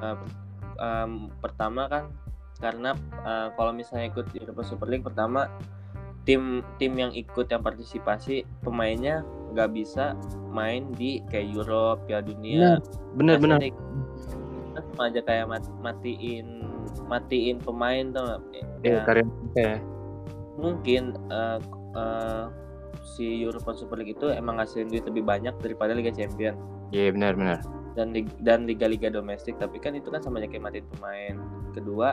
eh, 0.00 0.16
em, 0.78 1.30
pertama 1.38 1.86
kan 1.86 2.10
karena 2.58 2.94
eh, 3.22 3.48
kalau 3.54 3.70
misalnya 3.70 4.10
ikut 4.10 4.26
Europa 4.34 4.62
Super 4.62 4.86
League 4.86 5.06
pertama 5.06 5.46
tim 6.28 6.60
tim 6.76 6.92
yang 6.92 7.08
ikut 7.16 7.48
yang 7.48 7.64
partisipasi 7.64 8.44
pemainnya 8.60 9.24
nggak 9.56 9.72
bisa 9.72 10.12
main 10.52 10.92
di 10.92 11.24
kayak 11.32 11.56
Europe, 11.56 12.04
Piala 12.04 12.20
Dunia. 12.28 12.76
Bener 13.16 13.40
bener. 13.40 13.56
Kan 14.76 14.84
sama 14.92 15.08
aja 15.08 15.24
kayak 15.24 15.48
mat- 15.48 15.76
matiin 15.80 16.68
matiin 17.08 17.56
pemain 17.64 18.12
tuh 18.12 18.20
nggak? 18.20 18.40
Ya, 18.52 18.60
ya, 18.84 19.00
mereka 19.08 19.40
ya. 19.56 19.76
mungkin 20.60 21.16
eh, 21.32 21.58
eh, 21.96 22.44
si 23.16 23.40
European 23.40 23.76
Super 23.80 23.96
League 24.04 24.12
itu 24.12 24.28
emang 24.28 24.60
ngasilin 24.60 24.92
duit 24.92 25.08
lebih 25.08 25.24
banyak 25.24 25.56
daripada 25.64 25.96
Liga 25.96 26.12
Champion 26.12 26.54
Iya 26.92 27.12
benar 27.12 27.32
benar. 27.36 27.58
dan 27.96 28.12
dan 28.44 28.68
liga-liga 28.68 29.08
domestik 29.10 29.56
tapi 29.56 29.80
kan 29.80 29.96
itu 29.96 30.12
kan 30.12 30.20
sama 30.22 30.38
aja 30.38 30.48
kayak 30.52 30.64
matiin 30.70 30.86
pemain 30.96 31.36
kedua 31.72 32.08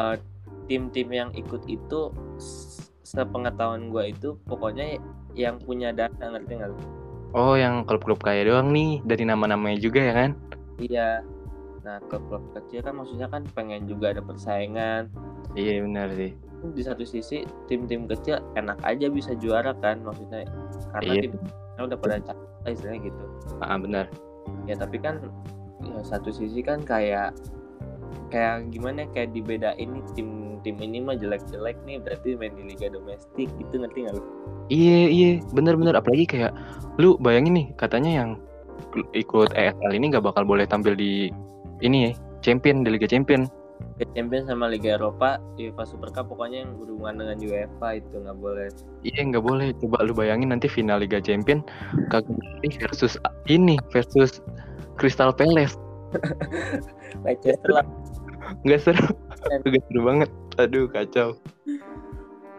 eh, 0.00 0.16
tim-tim 0.70 1.10
yang 1.10 1.34
ikut 1.34 1.66
itu 1.66 2.14
sepengetahuan 3.02 3.90
gua 3.90 4.06
itu 4.06 4.38
pokoknya 4.46 5.02
yang 5.34 5.58
punya 5.58 5.90
dana 5.90 6.38
ngerti 6.38 6.62
nggak? 6.62 6.70
Oh, 7.34 7.58
yang 7.58 7.82
klub-klub 7.82 8.22
kaya 8.22 8.46
doang 8.46 8.70
nih 8.70 9.02
dari 9.02 9.26
nama-namanya 9.26 9.82
juga 9.82 9.98
ya 10.02 10.14
kan? 10.14 10.30
Iya. 10.78 11.26
Nah, 11.82 11.98
klub-klub 12.06 12.54
kecil 12.54 12.86
kan 12.86 12.94
maksudnya 12.94 13.26
kan 13.26 13.42
pengen 13.54 13.90
juga 13.90 14.14
ada 14.14 14.22
persaingan. 14.22 15.10
Iya 15.58 15.82
benar 15.82 16.14
sih. 16.14 16.34
Di 16.74 16.82
satu 16.86 17.02
sisi 17.02 17.42
tim-tim 17.66 18.06
kecil 18.06 18.38
enak 18.54 18.78
aja 18.86 19.10
bisa 19.10 19.34
juara 19.34 19.74
kan 19.82 20.02
maksudnya 20.06 20.46
karena 20.94 21.12
Iya. 21.18 21.22
tim 21.26 21.34
udah 21.80 21.98
pada 21.98 22.20
capek 22.20 22.46
lah 22.62 22.70
istilahnya 22.70 23.00
gitu. 23.10 23.24
Ah 23.64 23.78
benar. 23.80 24.06
Ya 24.68 24.74
tapi 24.78 25.00
kan 25.02 25.18
ya 25.82 25.98
satu 26.04 26.30
sisi 26.30 26.60
kan 26.62 26.84
kayak 26.84 27.34
kayak 28.30 28.70
gimana 28.70 29.06
ya, 29.06 29.08
kayak 29.14 29.30
dibedain 29.34 29.88
nih 29.90 30.04
tim 30.14 30.49
tim 30.60 30.76
ini 30.80 31.00
mah 31.00 31.16
jelek-jelek 31.16 31.76
nih 31.84 32.00
berarti 32.00 32.36
main 32.36 32.52
di 32.54 32.64
liga 32.72 32.92
domestik 32.92 33.48
gitu 33.58 33.74
ngerti 33.80 34.08
nggak 34.08 34.14
lu? 34.16 34.22
Iya 34.70 35.00
iya 35.08 35.30
benar-benar 35.52 35.98
apalagi 35.98 36.26
kayak 36.28 36.52
lu 37.00 37.16
bayangin 37.18 37.56
nih 37.56 37.66
katanya 37.80 38.10
yang 38.24 38.30
ikut 39.12 39.52
ESL 39.54 39.92
ini 39.92 40.12
nggak 40.14 40.24
bakal 40.24 40.42
boleh 40.44 40.64
tampil 40.66 40.96
di 40.96 41.30
ini 41.80 42.10
ya 42.10 42.12
champion 42.44 42.84
di 42.84 42.92
Liga 42.92 43.08
Champion. 43.08 43.48
Liga 43.96 44.12
Champions 44.12 44.46
sama 44.48 44.68
Liga 44.68 44.96
Eropa, 44.96 45.40
UEFA 45.56 45.84
Super 45.88 46.12
Cup 46.12 46.28
pokoknya 46.32 46.64
yang 46.64 46.76
berhubungan 46.76 47.20
dengan 47.24 47.36
UEFA 47.40 47.88
itu 48.00 48.14
nggak 48.16 48.38
boleh. 48.40 48.68
Iya 49.04 49.20
nggak 49.32 49.44
boleh. 49.44 49.68
Coba 49.80 50.04
lu 50.04 50.12
bayangin 50.12 50.52
nanti 50.52 50.68
final 50.68 51.00
Liga 51.00 51.20
Champion 51.20 51.64
kagak 52.12 52.36
versus 52.80 53.16
ini 53.48 53.80
versus 53.92 54.44
Crystal 55.00 55.32
Palace. 55.32 55.76
Leicester 57.24 57.70
lah. 57.70 57.86
Nggak 58.66 58.80
seru. 58.82 59.04
Nggak 59.64 59.82
seru 59.88 60.00
banget. 60.04 60.30
Aduh 60.58 60.86
kacau. 60.90 61.38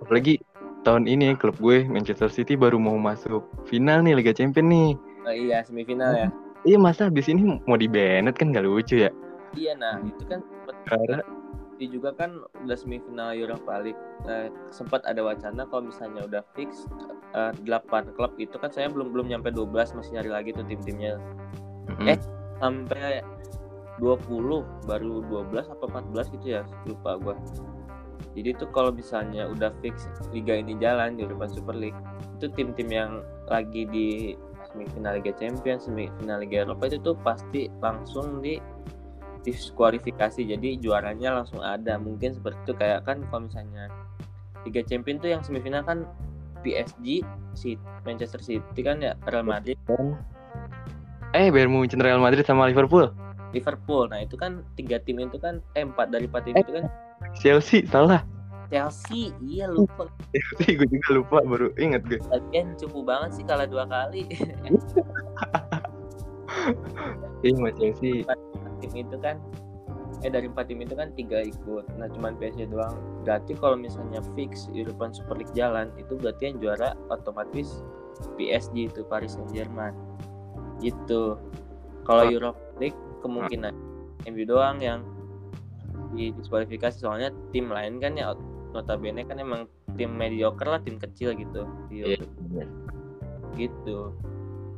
Apalagi 0.02 0.42
tahun 0.82 1.06
ini 1.06 1.38
klub 1.38 1.58
gue 1.62 1.86
Manchester 1.86 2.30
City 2.30 2.58
baru 2.58 2.82
mau 2.82 2.98
masuk 2.98 3.46
final 3.70 4.02
nih 4.02 4.18
Liga 4.18 4.34
Champion 4.34 4.68
nih. 4.70 4.90
Oh, 5.22 5.34
iya 5.34 5.62
semifinal 5.62 6.18
ya. 6.18 6.28
Iya 6.66 6.78
masa 6.78 7.10
habis 7.10 7.30
ini 7.30 7.62
mau 7.66 7.78
di 7.78 7.86
banned 7.90 8.38
kan 8.38 8.54
gak 8.54 8.66
lucu 8.66 9.06
ya. 9.06 9.12
Iya 9.54 9.78
nah 9.78 10.02
itu 10.02 10.24
kan 10.26 10.42
Karena 10.88 11.22
itu 11.82 11.98
juga 11.98 12.14
kan 12.14 12.46
udah 12.62 12.78
semifinal 12.78 13.34
Europa 13.34 13.82
League 13.82 13.98
eh, 14.30 14.54
sempat 14.70 15.02
ada 15.10 15.26
wacana 15.26 15.66
kalau 15.66 15.90
misalnya 15.90 16.22
udah 16.30 16.42
fix 16.54 16.86
eh, 17.34 17.54
8 17.66 18.14
klub 18.14 18.38
itu 18.38 18.54
kan 18.62 18.70
saya 18.70 18.90
belum 18.94 19.10
belum 19.10 19.34
nyampe 19.34 19.50
12 19.50 19.98
masih 19.98 20.12
nyari 20.14 20.30
lagi 20.30 20.50
tuh 20.54 20.66
tim-timnya 20.70 21.18
Mm-mm. 21.90 22.14
Eh. 22.14 22.20
sampai 22.62 23.26
20 24.02 24.90
baru 24.90 25.22
12 25.30 25.70
apa 25.70 25.86
14 25.86 26.34
gitu 26.42 26.46
ya 26.58 26.66
lupa 26.90 27.22
gua. 27.22 27.38
Jadi 28.34 28.50
tuh 28.58 28.70
kalau 28.74 28.90
misalnya 28.90 29.46
udah 29.46 29.70
fix 29.84 30.10
liga 30.34 30.58
ini 30.58 30.74
jalan 30.82 31.20
di 31.20 31.28
Europa 31.28 31.52
Super 31.52 31.78
League 31.78 31.98
itu 32.40 32.50
tim-tim 32.58 32.90
yang 32.90 33.12
lagi 33.46 33.86
di 33.86 34.34
semifinal 34.72 35.20
Liga 35.20 35.36
Champions 35.36 35.86
semifinal 35.86 36.42
Liga 36.42 36.64
Eropa 36.64 36.88
itu 36.90 36.98
tuh 37.04 37.14
pasti 37.22 37.70
langsung 37.84 38.42
di 38.42 38.58
diskualifikasi. 39.42 40.42
Jadi 40.48 40.78
juaranya 40.80 41.42
langsung 41.42 41.62
ada. 41.62 41.98
Mungkin 41.98 42.38
seperti 42.38 42.58
itu 42.66 42.74
kayak 42.78 43.06
kan 43.06 43.22
kalau 43.30 43.50
misalnya 43.50 43.90
Liga 44.66 44.82
Champions 44.86 45.20
tuh 45.22 45.30
yang 45.34 45.42
semifinal 45.42 45.82
kan 45.86 46.06
PSG 46.62 47.26
Manchester 48.06 48.40
City 48.40 48.82
kan 48.86 49.02
ya 49.02 49.18
Real 49.28 49.46
Madrid. 49.46 49.78
Eh 51.34 51.50
Bayern 51.50 51.74
Munchen 51.74 52.00
Real 52.00 52.22
Madrid 52.22 52.46
sama 52.46 52.70
Liverpool. 52.70 53.10
Liverpool. 53.52 54.08
Nah 54.08 54.24
itu 54.24 54.36
kan 54.36 54.64
tiga 54.76 54.98
tim 55.04 55.20
itu 55.20 55.38
kan 55.38 55.60
eh 55.76 55.84
empat 55.84 56.10
dari 56.10 56.26
empat 56.28 56.44
tim 56.48 56.56
itu 56.56 56.72
kan 56.82 56.86
Chelsea 57.38 57.84
salah. 57.88 58.24
Chelsea. 58.72 59.36
Iya 59.44 59.68
lupa. 59.68 60.08
Chelsea 60.32 60.80
gue 60.80 60.88
juga 60.88 61.10
lupa 61.12 61.38
baru 61.44 61.68
inget 61.76 62.08
gue. 62.08 62.20
Lagian 62.32 62.72
cukup 62.80 63.04
banget 63.12 63.30
sih 63.36 63.44
kalah 63.44 63.68
dua 63.68 63.84
kali. 63.86 64.28
Iya 67.42 67.52
sama 67.58 67.72
Chelsea. 67.74 68.22
tim 68.82 68.92
itu 68.98 69.18
kan 69.22 69.38
eh 70.22 70.30
dari 70.30 70.46
empat 70.50 70.70
tim 70.70 70.82
itu 70.82 70.94
kan 70.94 71.10
tiga 71.18 71.42
ikut. 71.42 71.86
Nah 71.98 72.06
cuman 72.12 72.38
PSG 72.38 72.70
doang. 72.70 72.94
Berarti 73.26 73.58
kalau 73.58 73.78
misalnya 73.78 74.22
fix 74.38 74.70
European 74.70 75.10
Super 75.14 75.42
League 75.42 75.54
jalan 75.58 75.90
itu 75.98 76.18
berarti 76.18 76.54
yang 76.54 76.58
juara 76.62 76.94
otomatis 77.10 77.82
PSG 78.38 78.94
itu 78.94 79.02
Paris 79.10 79.34
Saint 79.34 79.50
Germain. 79.50 79.96
Gitu. 80.78 81.38
Kalau 82.06 82.24
Ah. 82.26 82.30
Europa 82.30 82.62
League 82.78 82.98
kemungkinan 83.22 83.74
MU 84.28 84.44
doang 84.46 84.78
yang 84.82 85.06
di 86.12 86.36
diskualifikasi 86.36 87.00
soalnya 87.00 87.32
tim 87.56 87.72
lain 87.72 88.02
kan 88.04 88.20
ya 88.20 88.36
notabene 88.76 89.24
kan 89.24 89.40
emang 89.40 89.70
tim 89.96 90.12
mediocre 90.12 90.68
lah 90.68 90.82
tim 90.84 91.00
kecil 91.00 91.32
gitu 91.36 91.68
di 91.88 92.04
Iya. 92.04 92.20
Europa. 92.20 92.64
gitu 93.56 93.98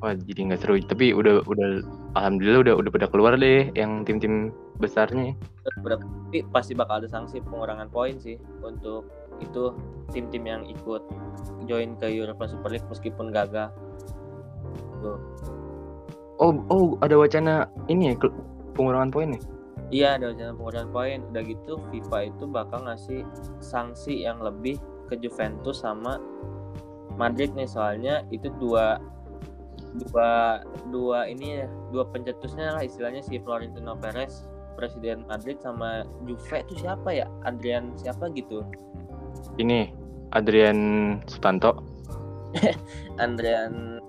Wah 0.03 0.11
jadi 0.19 0.51
nggak 0.51 0.59
seru. 0.59 0.75
Tapi 0.83 1.15
udah 1.15 1.47
udah 1.47 1.79
alhamdulillah 2.19 2.59
udah 2.59 2.75
udah 2.75 2.91
pada 2.91 3.07
keluar 3.07 3.39
deh 3.39 3.71
yang 3.71 4.03
tim-tim 4.03 4.51
besarnya. 4.75 5.31
Berarti 5.79 6.03
tapi 6.03 6.49
pasti 6.51 6.73
bakal 6.75 6.99
ada 6.99 7.07
sanksi 7.07 7.39
pengurangan 7.45 7.87
poin 7.87 8.19
sih 8.19 8.35
untuk 8.59 9.07
itu 9.39 9.71
tim-tim 10.11 10.43
yang 10.43 10.67
ikut 10.67 11.05
join 11.69 11.95
ke 12.01 12.09
Europa 12.09 12.51
Super 12.51 12.73
League 12.73 12.89
meskipun 12.89 13.31
gagal 13.31 13.71
Tuh. 14.99 15.19
Oh 16.41 16.57
oh 16.73 16.97
ada 17.05 17.13
wacana 17.13 17.69
ini 17.89 18.13
ya 18.13 18.29
pengurangan 18.73 19.13
poin 19.13 19.37
nih. 19.37 19.43
iya 19.93 20.17
ada 20.17 20.33
wacana 20.33 20.51
pengurangan 20.57 20.89
poin. 20.89 21.19
Udah 21.29 21.43
gitu 21.45 21.73
FIFA 21.93 22.17
itu 22.33 22.43
bakal 22.49 22.79
ngasih 22.89 23.21
sanksi 23.61 24.25
yang 24.25 24.41
lebih 24.41 24.81
ke 25.11 25.19
Juventus 25.21 25.85
sama 25.85 26.17
Madrid 27.19 27.53
nih. 27.53 27.69
Soalnya 27.69 28.25
itu 28.33 28.49
dua 28.57 28.97
dua 29.93 30.61
dua 30.89 31.29
ini 31.29 31.61
ya 31.61 31.67
dua 31.93 32.09
pencetusnya 32.09 32.73
lah 32.73 32.81
istilahnya 32.81 33.21
si 33.21 33.37
Florentino 33.37 33.93
Perez 33.93 34.49
presiden 34.73 35.21
Madrid 35.29 35.61
sama 35.61 36.01
Juve. 36.25 36.65
Itu 36.65 36.81
siapa 36.81 37.13
ya? 37.13 37.29
Adrian 37.45 37.93
siapa 37.93 38.33
gitu? 38.33 38.65
Ini 39.61 39.93
Adrian 40.33 40.79
Sutanto. 41.29 41.77
Andrian 43.23 44.01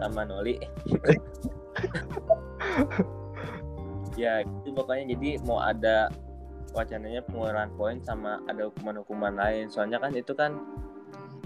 Ramanoli 0.00 0.56
ya 4.18 4.42
itu 4.42 4.68
pokoknya 4.72 5.14
jadi 5.14 5.28
mau 5.46 5.58
ada 5.58 6.10
wacananya 6.74 7.22
pengurangan 7.24 7.70
poin 7.74 7.98
sama 8.02 8.42
ada 8.46 8.66
hukuman-hukuman 8.68 9.34
lain 9.34 9.70
soalnya 9.70 9.98
kan 9.98 10.12
itu 10.12 10.32
kan 10.32 10.58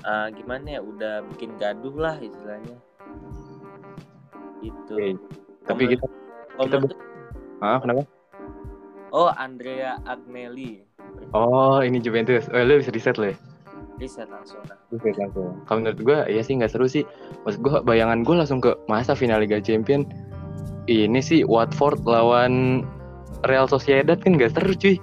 ah, 0.03 0.29
gimana 0.29 0.77
ya 0.77 0.81
udah 0.81 1.23
bikin 1.31 1.55
gaduh 1.57 1.95
lah 1.95 2.16
istilahnya 2.18 2.77
itu 4.62 4.95
Oke. 4.95 5.14
Tapi 5.62 5.83
kita 5.88 6.05
Kalau 6.53 6.64
kita 6.66 6.77
menurut- 6.81 7.01
ah 7.61 7.79
kenapa? 7.79 8.03
oh 9.12 9.31
Andrea 9.33 9.99
Agnelli 10.03 10.83
Oh 11.31 11.79
ini 11.79 11.97
Juventus. 11.97 12.49
Oh 12.51 12.59
lu 12.59 12.77
bisa 12.77 12.90
riset 12.90 13.16
lo 13.16 13.31
ya? 13.31 13.37
riset 13.97 14.27
langsung 14.27 14.59
nah. 14.66 14.75
Riset 14.90 15.14
langsung. 15.14 15.55
Kalau 15.64 15.79
menurut 15.81 16.01
gue 16.01 16.18
ya 16.29 16.42
sih 16.42 16.59
nggak 16.59 16.68
seru 16.68 16.85
sih. 16.85 17.07
Maksud 17.45 17.61
gue 17.62 17.75
bayangan 17.83 18.21
gue 18.21 18.35
langsung 18.35 18.59
ke 18.59 18.75
masa 18.85 19.14
final 19.14 19.38
Liga 19.38 19.57
Champion. 19.57 20.03
Ini 20.90 21.21
sih 21.23 21.47
Watford 21.47 22.03
lawan 22.03 22.83
Real 23.47 23.66
Sociedad 23.71 24.18
kan 24.18 24.35
nggak 24.35 24.55
seru 24.55 24.75
cuy. 24.75 24.97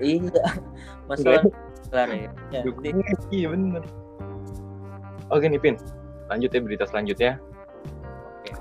iya 0.00 0.20
masalah 1.08 1.48
kelar 1.88 2.08
ya, 2.12 2.30
ya 2.52 2.60
nanti 2.64 3.44
Iya 3.44 3.48
bener. 3.52 3.84
Oke 5.32 5.48
nih 5.48 5.58
Pin, 5.58 5.76
lanjut 6.28 6.50
ya 6.52 6.60
berita 6.60 6.84
selanjutnya. 6.86 7.40
Oke. 8.44 8.52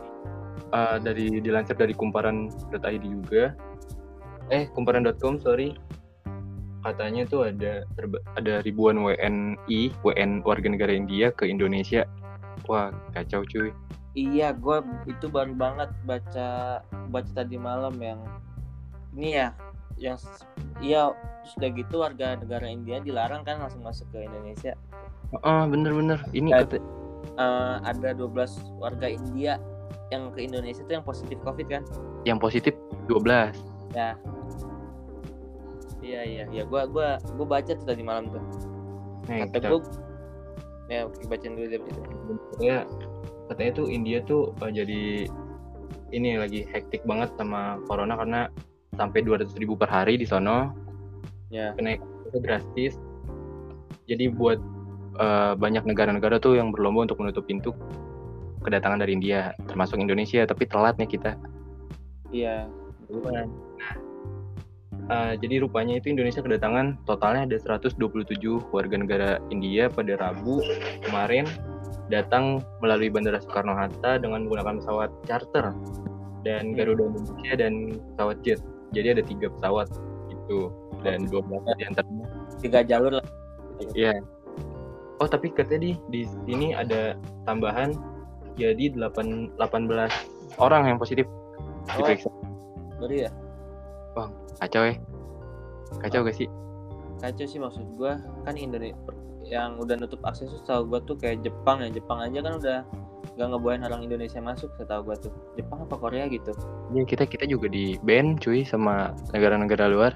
Eh, 0.72 0.98
dari 1.04 1.26
dilansir 1.44 1.78
dari 1.78 1.94
kumparan.id 1.94 3.04
juga. 3.04 3.54
Eh 4.50 4.70
kumparan.com 4.72 5.38
sorry. 5.42 5.76
Katanya 6.86 7.26
tuh 7.26 7.50
ada 7.50 7.82
terba- 7.98 8.22
ada 8.38 8.62
ribuan 8.62 9.02
WNI, 9.02 9.90
WN 10.06 10.46
warga 10.46 10.70
negara 10.70 10.94
India 10.94 11.34
ke 11.34 11.50
Indonesia. 11.50 12.06
Wah 12.70 12.94
kacau 13.14 13.42
cuy. 13.46 13.74
Iya, 14.16 14.56
gue 14.56 14.78
itu 15.06 15.28
baru 15.28 15.52
banget 15.52 15.92
baca 16.04 16.80
baca 17.12 17.32
tadi 17.36 17.60
malam 17.60 18.00
yang 18.00 18.24
ini 19.12 19.36
ya, 19.36 19.52
yang 19.96 20.16
iya 20.80 21.12
sudah 21.46 21.70
gitu 21.72 22.00
warga 22.00 22.36
negara 22.36 22.64
India 22.66 23.00
dilarang 23.00 23.44
kan 23.44 23.60
langsung 23.60 23.84
masuk 23.84 24.08
ke 24.10 24.24
Indonesia. 24.24 24.72
Ah 25.44 25.68
bener-bener. 25.68 26.24
Ini 26.32 26.50
Dan- 26.50 26.64
kata 26.66 26.78
Eh, 27.36 27.76
ada 27.84 28.16
12 28.16 28.54
warga 28.80 29.12
India 29.12 29.60
yang 30.08 30.32
ke 30.32 30.46
Indonesia 30.46 30.80
tuh 30.80 30.96
yang 30.96 31.04
positif 31.04 31.36
COVID 31.44 31.68
kan? 31.68 31.84
yang 32.24 32.40
positif 32.40 32.72
12. 33.06 33.52
Ya. 33.92 34.16
Iya 36.00 36.22
iya 36.24 36.44
iya, 36.48 36.64
gue 36.64 36.82
gua 36.88 37.18
gua 37.34 37.48
baca 37.50 37.74
tuh 37.74 37.84
tadi 37.84 38.06
malam 38.06 38.30
tuh. 38.30 38.40
Nih, 39.28 39.50
Kata 39.50 39.58
kita- 39.58 39.68
gue, 39.68 39.82
ya 40.88 41.00
oke, 41.04 41.18
bacain 41.28 41.58
dulu 41.58 41.68
deh. 41.68 41.80
berita. 41.82 42.02
katanya 42.54 42.78
katanya 43.52 43.72
tuh 43.84 43.88
India 43.92 44.20
tuh 44.26 44.54
uh, 44.62 44.72
jadi 44.72 45.30
ini 46.14 46.40
lagi 46.40 46.66
hektik 46.70 47.06
banget 47.06 47.34
sama 47.38 47.82
corona 47.86 48.18
karena 48.18 48.42
sampai 48.96 49.22
200 49.26 49.54
ribu 49.60 49.76
per 49.76 49.90
hari 49.92 50.18
di 50.18 50.26
sono 50.28 50.74
Ya. 51.54 51.72
kenaikan 51.78 52.10
itu 52.26 52.42
drastis 52.42 52.94
jadi 54.10 54.34
buat 54.34 54.58
uh, 55.18 55.54
banyak 55.58 55.86
negara-negara 55.86 56.38
tuh 56.38 56.58
yang 56.58 56.70
berlomba 56.70 57.10
untuk 57.10 57.22
menutup 57.22 57.46
pintu 57.46 57.74
kedatangan 58.66 59.02
dari 59.06 59.14
India, 59.14 59.54
termasuk 59.70 60.02
Indonesia, 60.02 60.42
tapi 60.50 60.66
telat 60.66 60.98
nih 60.98 61.10
kita. 61.10 61.38
Iya. 62.34 62.66
Nah, 63.14 63.46
uh, 65.10 65.34
jadi 65.38 65.62
rupanya 65.62 66.02
itu 66.02 66.10
Indonesia 66.10 66.42
kedatangan 66.42 66.98
totalnya 67.06 67.46
ada 67.46 67.58
127 67.62 68.42
warga 68.74 68.96
negara 68.98 69.30
India 69.54 69.86
pada 69.90 70.18
Rabu 70.18 70.66
kemarin 71.06 71.46
datang 72.08 72.62
melalui 72.80 73.10
Bandara 73.10 73.42
Soekarno-Hatta 73.42 74.22
dengan 74.22 74.46
menggunakan 74.46 74.78
pesawat 74.82 75.10
charter 75.26 75.74
dan 76.46 76.72
Hmm. 76.72 76.78
Garuda 76.78 77.04
Indonesia 77.10 77.54
dan 77.58 77.74
pesawat 78.14 78.38
jet. 78.46 78.60
Jadi 78.94 79.08
ada 79.18 79.24
tiga 79.26 79.48
pesawat 79.50 79.88
gitu 80.30 80.70
dan 81.02 81.26
12 81.28 81.66
di 81.78 81.84
antaranya. 81.90 82.26
Tiga 82.62 82.80
jalur 82.86 83.18
lah. 83.18 83.26
Iya. 83.98 84.22
Oh 85.18 85.28
tapi 85.28 85.50
katanya 85.50 85.80
di 85.82 85.92
di 86.12 86.22
sini 86.46 86.76
ada 86.76 87.16
tambahan 87.50 87.96
jadi 88.56 88.94
8 88.94 89.58
18 89.58 90.12
orang 90.62 90.88
yang 90.88 90.98
positif 91.00 91.26
Oh. 91.86 92.02
diperiksa. 92.02 92.30
Baru 93.02 93.14
ya. 93.14 93.30
Kacau 94.62 94.84
ya. 94.88 94.96
Kacau 96.02 96.24
gak 96.26 96.36
sih? 96.38 96.48
Kacau 97.20 97.46
sih 97.46 97.60
maksud 97.60 97.86
gua 97.96 98.18
kan 98.44 98.56
Indonesia 98.56 98.96
yang 99.46 99.78
udah 99.78 99.96
nutup 99.98 100.22
akses 100.26 100.50
tuh 100.50 100.60
setahu 100.66 100.82
gua 100.90 101.00
tuh 101.06 101.16
kayak 101.18 101.46
Jepang 101.46 101.82
ya. 101.82 101.90
Jepang 101.94 102.20
aja 102.22 102.40
kan 102.42 102.54
udah 102.60 102.80
nggak 103.36 103.48
ngebolehin 103.52 103.84
orang 103.84 104.02
Indonesia 104.06 104.40
masuk 104.42 104.70
setahu 104.78 105.12
gua 105.12 105.18
tuh. 105.18 105.34
Jepang 105.56 105.86
apa 105.86 105.96
Korea 105.98 106.26
gitu. 106.30 106.52
Ya, 106.94 107.04
kita 107.06 107.30
kita 107.30 107.46
juga 107.46 107.70
di 107.70 107.98
ban 108.02 108.38
cuy 108.42 108.66
sama 108.66 109.14
negara-negara 109.32 109.90
luar. 109.90 110.14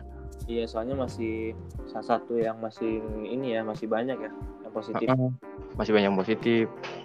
Iya, 0.50 0.66
soalnya 0.66 0.98
masih 0.98 1.54
salah 1.86 2.18
satu 2.18 2.42
yang 2.42 2.58
masih 2.58 3.06
ini 3.22 3.54
ya, 3.54 3.62
masih 3.62 3.86
banyak 3.86 4.18
ya 4.18 4.32
yang 4.66 4.74
positif. 4.74 5.06
Heeh. 5.06 5.32
Masih 5.78 5.94
banyak 5.94 6.12
positif. 6.18 6.64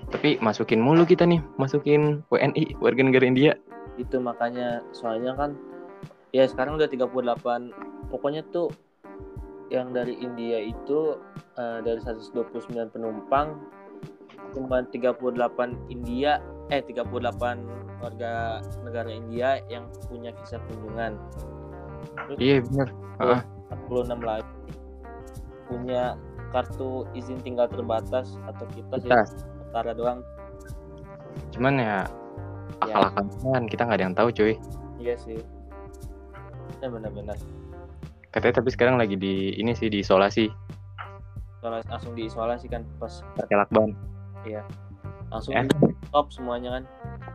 Tapi 0.08 0.40
masukin 0.40 0.80
mulu 0.80 1.04
kita 1.04 1.28
nih, 1.28 1.44
masukin 1.60 2.24
WNI 2.32 2.80
warga 2.80 3.02
negara 3.04 3.24
India. 3.28 3.52
Itu 4.00 4.16
makanya 4.20 4.80
soalnya 4.96 5.36
kan 5.36 5.56
ya 6.34 6.48
sekarang 6.50 6.80
udah 6.80 6.90
38 6.90 7.70
pokoknya 8.10 8.42
tuh 8.50 8.74
yang 9.72 9.92
dari 9.96 10.16
India 10.20 10.60
itu 10.60 11.16
eh, 11.56 11.78
dari 11.80 12.00
129 12.02 12.94
penumpang 12.94 13.56
cuma 14.54 14.86
38 14.86 15.90
India 15.90 16.38
eh 16.70 16.80
38 16.80 18.00
warga 18.00 18.62
negara 18.84 19.10
India 19.10 19.60
yang 19.68 19.88
punya 20.08 20.30
visa 20.36 20.60
kunjungan. 20.68 21.16
Iya 22.36 22.60
benar. 22.68 22.88
Heeh. 23.20 23.40
46 23.90 24.20
lagi 24.22 24.52
punya 25.64 26.14
kartu 26.52 27.08
izin 27.16 27.40
tinggal 27.42 27.66
terbatas 27.66 28.36
atau 28.46 28.64
kita 28.70 28.94
sih 29.02 29.10
setara 29.10 29.92
doang. 29.96 30.20
Cuman 31.50 31.80
ya 31.80 32.06
akal-akalan 32.84 33.26
kan 33.42 33.64
kita 33.66 33.82
nggak 33.88 33.98
ada 33.98 34.04
yang 34.06 34.16
tahu 34.16 34.28
cuy. 34.30 34.54
Iya 35.00 35.14
sih. 35.18 35.40
Ya 36.78 36.88
benar-benar. 36.92 37.34
Katanya 38.34 38.58
tapi 38.58 38.74
sekarang 38.74 38.98
lagi 38.98 39.14
di 39.14 39.54
ini 39.54 39.78
sih 39.78 39.86
diisolasi, 39.86 40.50
Soalnya 41.62 41.86
langsung 41.86 42.18
diisolasi 42.18 42.66
kan 42.66 42.82
pas 42.98 43.22
pakai 43.38 43.54
lakban. 43.54 43.94
langsung 45.30 45.54
Eh. 45.54 45.64
di 45.64 45.94
stop 46.10 46.28
semuanya 46.34 46.76
kan 46.76 46.84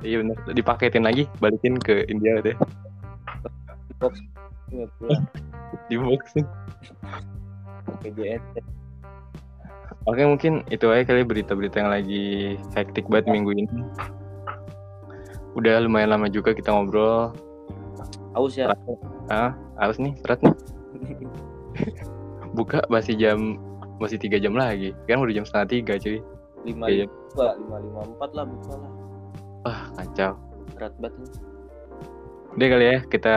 Iya 0.03 0.21
benar. 0.23 0.37
Dipaketin 0.51 1.03
lagi, 1.07 1.23
balikin 1.39 1.79
ke 1.79 2.03
India 2.11 2.43
deh. 2.43 2.53
di 3.89 3.95
box 3.97 4.19
pulang 4.99 5.23
Di 5.87 5.95
box. 5.97 6.21
Oke 10.07 10.21
mungkin 10.23 10.61
itu 10.67 10.85
aja 10.91 11.03
kali 11.07 11.23
berita-berita 11.23 11.79
yang 11.83 11.91
lagi 11.91 12.55
hektik 12.75 13.07
banget 13.07 13.31
minggu 13.33 13.51
ini. 13.55 13.65
Udah 15.55 15.79
lumayan 15.81 16.11
lama 16.13 16.27
juga 16.27 16.51
kita 16.51 16.75
ngobrol. 16.75 17.31
aus 18.37 18.53
ya 18.55 18.69
Ah, 19.27 19.57
harus 19.81 19.97
nih 19.97 20.13
serat 20.21 20.39
nih. 20.45 20.53
Buka 22.57 22.81
masih 22.87 23.13
jam 23.15 23.57
masih 23.97 24.17
tiga 24.17 24.37
jam 24.37 24.53
lagi. 24.53 24.95
Kan 25.05 25.19
udah 25.19 25.33
jam 25.33 25.45
setengah 25.45 25.69
tiga 25.69 25.93
cuy. 25.99 26.19
lima 26.67 26.91
Iya. 26.91 27.05
lima 27.07 27.55
lima 27.55 27.77
lima 27.79 27.99
empat 28.03 28.29
lah 28.35 28.43
buka 28.43 28.73
lah 28.75 28.91
Wah 29.63 29.81
kacau. 29.95 30.31
berat 30.75 30.91
banget. 30.99 31.31
Udah 32.51 32.67
kali 32.67 32.85
ya 32.85 32.97
kita 33.07 33.35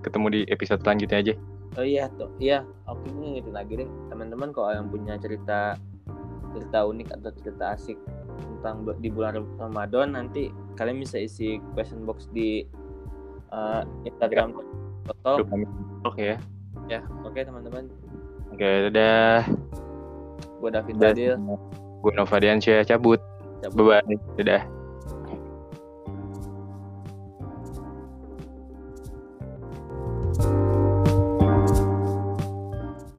ketemu 0.00 0.26
di 0.30 0.40
episode 0.48 0.80
selanjutnya 0.80 1.18
aja. 1.20 1.34
oh 1.74 1.86
iya 1.86 2.10
tuh 2.14 2.26
iya 2.38 2.66
oke 2.84 3.06
ini 3.06 3.38
ngingetin 3.38 3.54
lagi 3.54 3.72
deh 3.78 3.88
teman-teman 4.10 4.50
kalau 4.50 4.74
yang 4.74 4.90
punya 4.90 5.14
cerita 5.18 5.78
cerita 6.50 6.78
unik 6.82 7.08
atau 7.14 7.30
cerita 7.30 7.64
asik 7.78 7.94
tentang 8.58 8.82
di 8.98 9.06
bulan 9.06 9.38
Ramadan 9.54 10.18
nanti 10.18 10.50
kalian 10.74 10.98
bisa 10.98 11.22
isi 11.22 11.62
question 11.78 12.02
box 12.02 12.26
di 12.34 12.66
uh, 13.50 13.86
Instagram 14.02 14.58
foto 15.06 15.46
Oke 16.02 16.34
ya. 16.34 16.36
Ya 16.90 17.00
oke 17.22 17.38
teman-teman 17.38 17.86
Oke, 18.50 18.66
dadah. 18.90 19.46
gue 20.58 20.70
David. 20.74 20.94
Badil 20.98 21.34
Gue 22.02 22.12
Nova 22.18 22.36
Diansyah 22.42 22.82
cabut. 22.82 23.22
cabut. 23.62 23.94
Bye 23.94 24.02
bye. 24.02 24.16
Dadah. 24.42 24.79